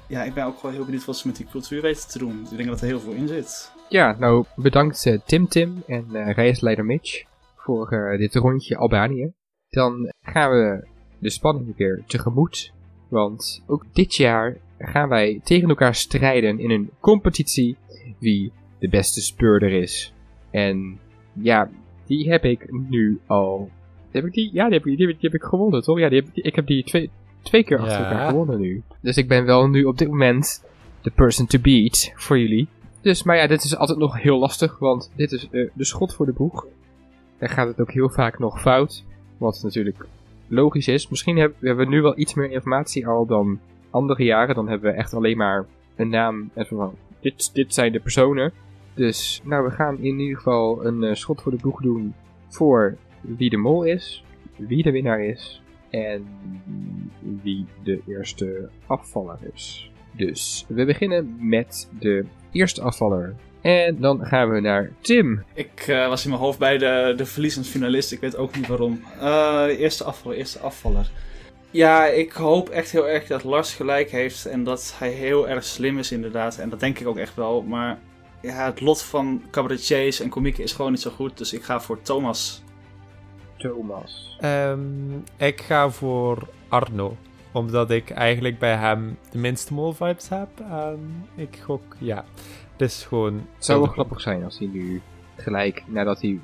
[0.07, 2.47] ja, ik ben ook wel heel benieuwd wat ze met die cultuur weten te doen.
[2.51, 3.71] Ik denk dat er heel veel in zit.
[3.89, 7.23] Ja, nou bedankt uh, Tim Tim en uh, reisleider Mitch
[7.55, 9.33] voor dit rondje Albanië.
[9.69, 10.87] Dan gaan we
[11.19, 12.73] de spanning weer tegemoet.
[13.09, 17.77] Want ook dit jaar gaan wij tegen elkaar strijden in een competitie
[18.19, 20.13] wie de beste speurder is.
[20.57, 20.99] En
[21.33, 21.69] ja,
[22.05, 23.69] die heb ik nu al.
[24.11, 24.49] Heb ik die?
[24.53, 25.99] Ja, die heb, ik, die, heb ik gewonnen, toch?
[25.99, 27.09] Ja, die heb, ik heb die twee,
[27.41, 28.83] twee keer achter elkaar gewonnen nu.
[29.01, 30.65] Dus ik ben wel nu op dit moment
[31.01, 32.67] de person to beat voor jullie.
[33.01, 36.13] Dus, maar ja, dit is altijd nog heel lastig, want dit is uh, de schot
[36.13, 36.67] voor de boeg.
[37.37, 39.03] Dan gaat het ook heel vaak nog fout,
[39.37, 40.05] wat natuurlijk
[40.47, 41.07] logisch is.
[41.09, 44.55] Misschien hebben, hebben we nu wel iets meer informatie al dan andere jaren.
[44.55, 48.53] Dan hebben we echt alleen maar een naam en van, dit, dit zijn de personen.
[48.97, 52.13] Dus, nou, we gaan in ieder geval een uh, schot voor de boeg doen
[52.47, 54.23] voor wie de mol is,
[54.55, 56.27] wie de winnaar is en
[57.43, 59.91] wie de eerste afvaller is.
[60.11, 63.35] Dus we beginnen met de eerste afvaller.
[63.61, 65.43] En dan gaan we naar Tim.
[65.53, 67.25] Ik uh, was in mijn hoofd bij de, de
[67.63, 68.11] finalist.
[68.11, 69.01] Ik weet ook niet waarom.
[69.19, 71.11] De eerste afvaller, eerste afvaller.
[71.71, 74.45] Ja, ik hoop echt heel erg dat Lars gelijk heeft.
[74.45, 76.57] En dat hij heel erg slim is inderdaad.
[76.57, 77.61] En dat denk ik ook echt wel.
[77.61, 77.99] Maar
[78.41, 81.37] ja, het lot van cabaretiers en komieken is gewoon niet zo goed.
[81.37, 82.63] Dus ik ga voor Thomas.
[83.57, 84.37] Thomas.
[84.41, 87.17] Um, ik ga voor Arno
[87.51, 90.49] omdat ik eigenlijk bij hem de minste mol-vibes heb.
[90.69, 92.25] En ik gok, ja.
[92.71, 93.33] Het is gewoon...
[93.33, 95.01] Het zou wel grappig zijn als hij nu
[95.35, 96.39] gelijk, nadat hij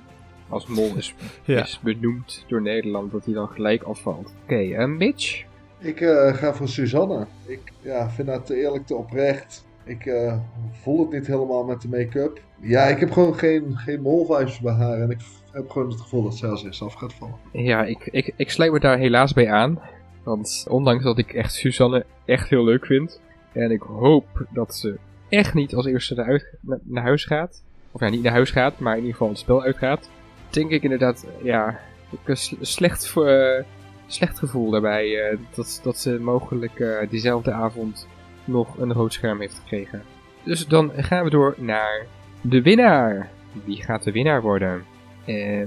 [0.50, 1.14] als mol is,
[1.46, 4.34] is benoemd door Nederland, dat hij dan gelijk afvalt.
[4.44, 5.44] Oké, okay, en Mitch?
[5.80, 7.28] Ik uh, ga voor Suzanne.
[7.46, 9.62] Ik ja, vind dat te eerlijk te oprecht.
[9.86, 10.38] Ik uh,
[10.72, 12.42] voel het niet helemaal met de make-up.
[12.60, 15.02] Ja, ik heb gewoon geen, geen mol-vibes bij haar.
[15.02, 15.20] En ik
[15.52, 17.36] heb gewoon het gevoel dat zij als eerste af gaat vallen.
[17.52, 19.80] Ja, ik, ik, ik sluit me daar helaas bij aan.
[20.24, 23.22] Want ondanks dat ik echt Suzanne echt heel leuk vind.
[23.52, 24.98] En ik hoop dat ze
[25.30, 26.42] echt niet als eerste
[26.84, 27.64] naar, huis gaat.
[27.92, 30.10] Of ja, niet naar huis gaat, maar in ieder geval het spel uitgaat.
[30.50, 31.80] Denk ik inderdaad, ja,
[32.10, 33.64] ik een slecht, uh,
[34.08, 35.32] slecht gevoel daarbij.
[35.32, 38.08] Uh, dat, dat ze mogelijk diezelfde avond
[38.46, 40.04] nog een rood scherm heeft gekregen.
[40.44, 42.06] Dus dan gaan we door naar
[42.41, 43.30] de winnaar.
[43.66, 44.84] Wie gaat de winnaar worden?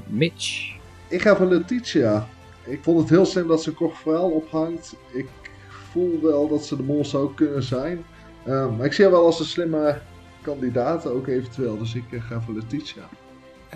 [0.06, 0.74] Mitch.
[1.08, 2.28] Ik ga voor Letitia.
[2.64, 4.96] Ik vond het heel slim dat ze kort verhaal ophangt.
[5.12, 5.28] Ik
[5.68, 8.04] voel wel dat ze de mol zou kunnen zijn.
[8.48, 10.00] Um, maar ik zie haar wel als een slimme
[10.42, 11.78] kandidaat ook eventueel.
[11.78, 13.08] Dus ik uh, ga voor Letitia.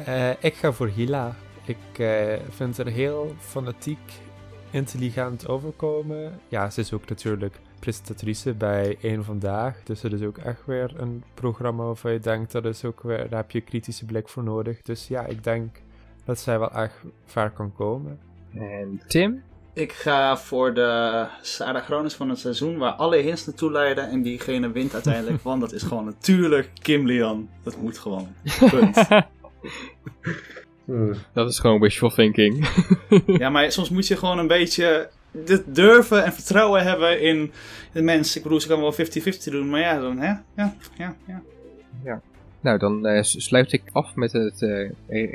[0.09, 1.37] Uh, ik ga voor Hila.
[1.65, 4.13] Ik uh, vind haar heel fanatiek,
[4.71, 6.41] intelligent overkomen.
[6.49, 9.83] Ja, ze is ook natuurlijk presentatrice bij Eén Vandaag.
[9.85, 13.29] Dus dat is ook echt weer een programma waarvan je denkt, dat is ook weer,
[13.29, 14.83] daar heb je kritische blik voor nodig.
[14.83, 15.77] Dus ja, ik denk
[16.25, 18.19] dat zij wel echt ver kan komen.
[18.55, 19.43] En Tim?
[19.73, 24.23] Ik ga voor de Sarah Gronis van het seizoen, waar alle hints naartoe leiden en
[24.23, 25.43] diegene wint uiteindelijk.
[25.51, 27.49] want dat is gewoon natuurlijk Kim Lian.
[27.63, 28.29] Dat moet gewoon.
[28.71, 29.09] Punt.
[31.35, 32.69] dat is gewoon wishful thinking.
[33.27, 35.11] ja, maar soms moet je gewoon een beetje
[35.67, 37.53] durven en vertrouwen hebben in
[37.93, 38.37] de mensen.
[38.37, 38.97] Ik bedoel, ze kan wel 50-50
[39.45, 40.33] doen, maar ja, dan hè?
[40.57, 41.43] Ja, ja, ja.
[42.05, 42.21] ja.
[42.61, 44.91] Nou, dan uh, sluit ik af met het uh,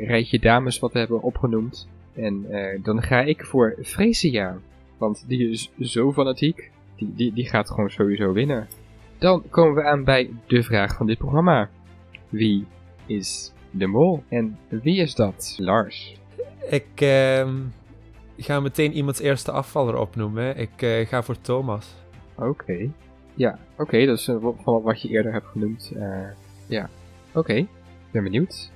[0.07, 1.87] rijtje dames wat we hebben opgenoemd.
[2.13, 4.57] En uh, dan ga ik voor Freesia.
[4.97, 6.71] Want die is zo fanatiek.
[6.95, 8.67] Die, die, die gaat gewoon sowieso winnen.
[9.17, 11.69] Dan komen we aan bij de vraag van dit programma.
[12.29, 12.65] Wie
[13.05, 14.23] is de mol?
[14.29, 15.55] En wie is dat?
[15.57, 16.15] Lars.
[16.69, 17.49] Ik uh,
[18.37, 20.57] ga meteen iemands eerste afvaller opnoemen.
[20.57, 21.95] Ik uh, ga voor Thomas.
[22.35, 22.89] Oké.
[23.33, 24.05] Ja, oké.
[24.05, 24.29] dat is
[24.63, 25.91] van wat je eerder hebt genoemd.
[25.95, 26.27] Uh,
[26.65, 26.89] ja,
[27.29, 27.39] oké.
[27.39, 27.67] Okay.
[28.11, 28.71] Ben benieuwd.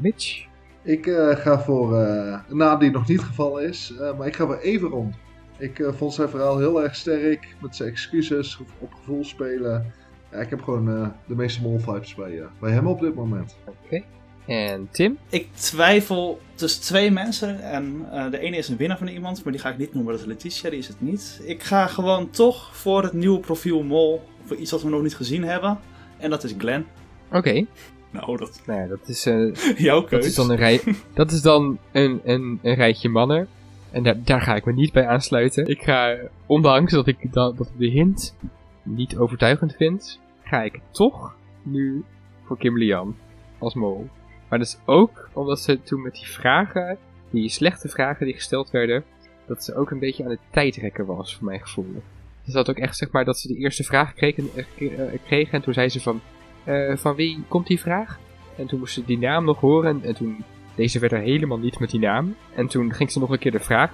[0.00, 0.48] Mitch?
[0.82, 4.36] Ik uh, ga voor uh, een naam die nog niet gevallen is, uh, maar ik
[4.36, 5.14] ga voor Everon.
[5.58, 9.92] Ik vond zijn verhaal heel erg sterk, met zijn excuses, op gevoel spelen.
[10.30, 13.56] Ja, ik heb gewoon de meeste mol vibes bij, bij hem op dit moment.
[13.64, 14.02] Oké.
[14.50, 15.18] En Tim?
[15.28, 17.62] Ik twijfel tussen twee mensen.
[17.62, 20.12] En eh, de ene is een winnaar van iemand, maar die ga ik niet noemen.
[20.12, 21.40] Dat is Letitia, die is het niet.
[21.44, 24.22] Ik ga gewoon toch voor het nieuwe profiel Mol.
[24.44, 25.78] Voor iets wat we nog niet gezien hebben.
[26.18, 26.86] En dat is Glenn.
[27.32, 27.66] Oké,
[28.10, 29.54] Nou, dat nou ja, dat is, eh,
[29.88, 30.26] jouw dat keus.
[30.26, 30.80] is dan een, rij,
[31.14, 33.48] dat is dan een, een, een rijtje mannen.
[33.90, 35.66] En daar, daar ga ik me niet bij aansluiten.
[35.66, 38.34] Ik ga, ondanks dat ik, da, dat ik de hint
[38.82, 42.04] niet overtuigend vind, ga ik toch nu
[42.44, 43.16] voor Kim Lian
[43.58, 44.08] als mol.
[44.50, 46.98] Maar is ook omdat ze toen met die vragen,
[47.30, 49.04] die slechte vragen die gesteld werden,
[49.46, 52.02] dat ze ook een beetje aan het tijdrekken was, voor mijn gevoel.
[52.46, 55.62] Ze had ook echt, zeg maar, dat ze de eerste vraag kregen, eh, eh, en
[55.62, 56.20] toen zei ze van,
[56.64, 58.18] eh, van wie komt die vraag?
[58.56, 60.44] En toen moest ze die naam nog horen en, en toen,
[60.74, 62.36] deze werd er helemaal niet met die naam.
[62.54, 63.92] En toen ging ze nog een keer de vraag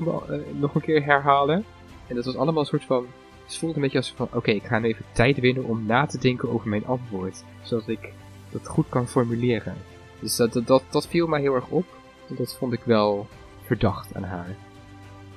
[0.52, 1.64] nog een keer herhalen.
[2.07, 3.07] En dat was allemaal een soort van,
[3.44, 6.07] het voelde een beetje als van, oké, ik ga nu even tijd winnen om na
[6.07, 7.44] te denken over mijn antwoord.
[7.62, 8.12] Zodat ik
[8.50, 9.74] dat goed kan formuleren.
[10.21, 11.87] Dus dat, dat, dat, dat viel mij heel erg op.
[12.29, 13.27] Dat vond ik wel
[13.62, 14.57] verdacht aan haar.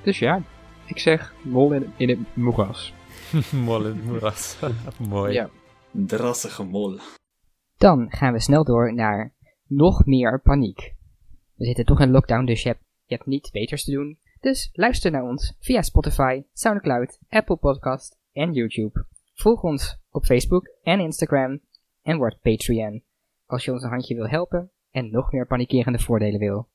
[0.04, 0.44] Dus ja,
[0.86, 2.94] ik zeg mol in, in het moeras.
[3.66, 4.60] Mol in het moeras.
[5.10, 5.34] Mooi.
[5.34, 5.50] Ja.
[5.92, 7.00] Drassige mol.
[7.78, 9.34] Dan gaan we snel door naar
[9.68, 10.96] nog meer paniek.
[11.56, 14.18] We zitten toch in lockdown, dus je hebt, je hebt niet beters te doen.
[14.40, 19.06] Dus luister naar ons via Spotify, Soundcloud, Apple Podcast en YouTube.
[19.34, 21.62] Volg ons op Facebook en Instagram
[22.02, 23.04] en word Patreon
[23.50, 26.70] als je ons een handje wil helpen en nog meer panikerende voordelen wil.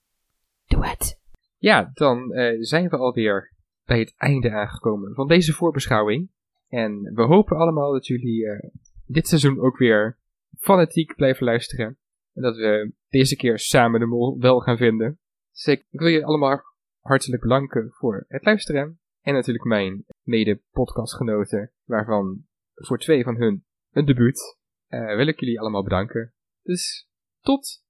[0.67, 1.21] Doe het!
[1.59, 3.53] Ja, dan eh, zijn we alweer
[3.85, 6.31] bij het einde aangekomen van deze voorbeschouwing.
[6.69, 8.71] En we hopen allemaal dat jullie eh,
[9.07, 10.19] dit seizoen ook weer
[10.59, 11.99] fanatiek blijven luisteren.
[12.33, 15.19] En dat we deze keer samen de mol wel gaan vinden.
[15.53, 16.63] Dus ik, wil je allemaal
[17.01, 18.99] hartelijk bedanken voor het luisteren.
[19.21, 24.59] En natuurlijk mijn mede-podcastgenoten, waarvan voor twee van hun een debuut.
[24.87, 26.34] Eh, wil ik jullie allemaal bedanken.
[26.65, 27.09] Dus
[27.41, 27.83] tot.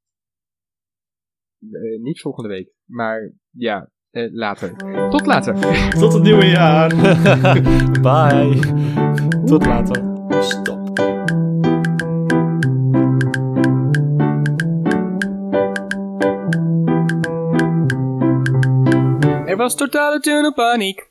[1.58, 4.76] eh, niet volgende week, maar ja, eh, later.
[5.10, 5.54] Tot later.
[6.00, 6.88] Tot het nieuwe jaar.
[8.08, 8.58] Bye.
[9.44, 10.02] Tot later.
[10.42, 10.98] Stop.
[19.46, 21.10] Er was totale tunnelpaniek.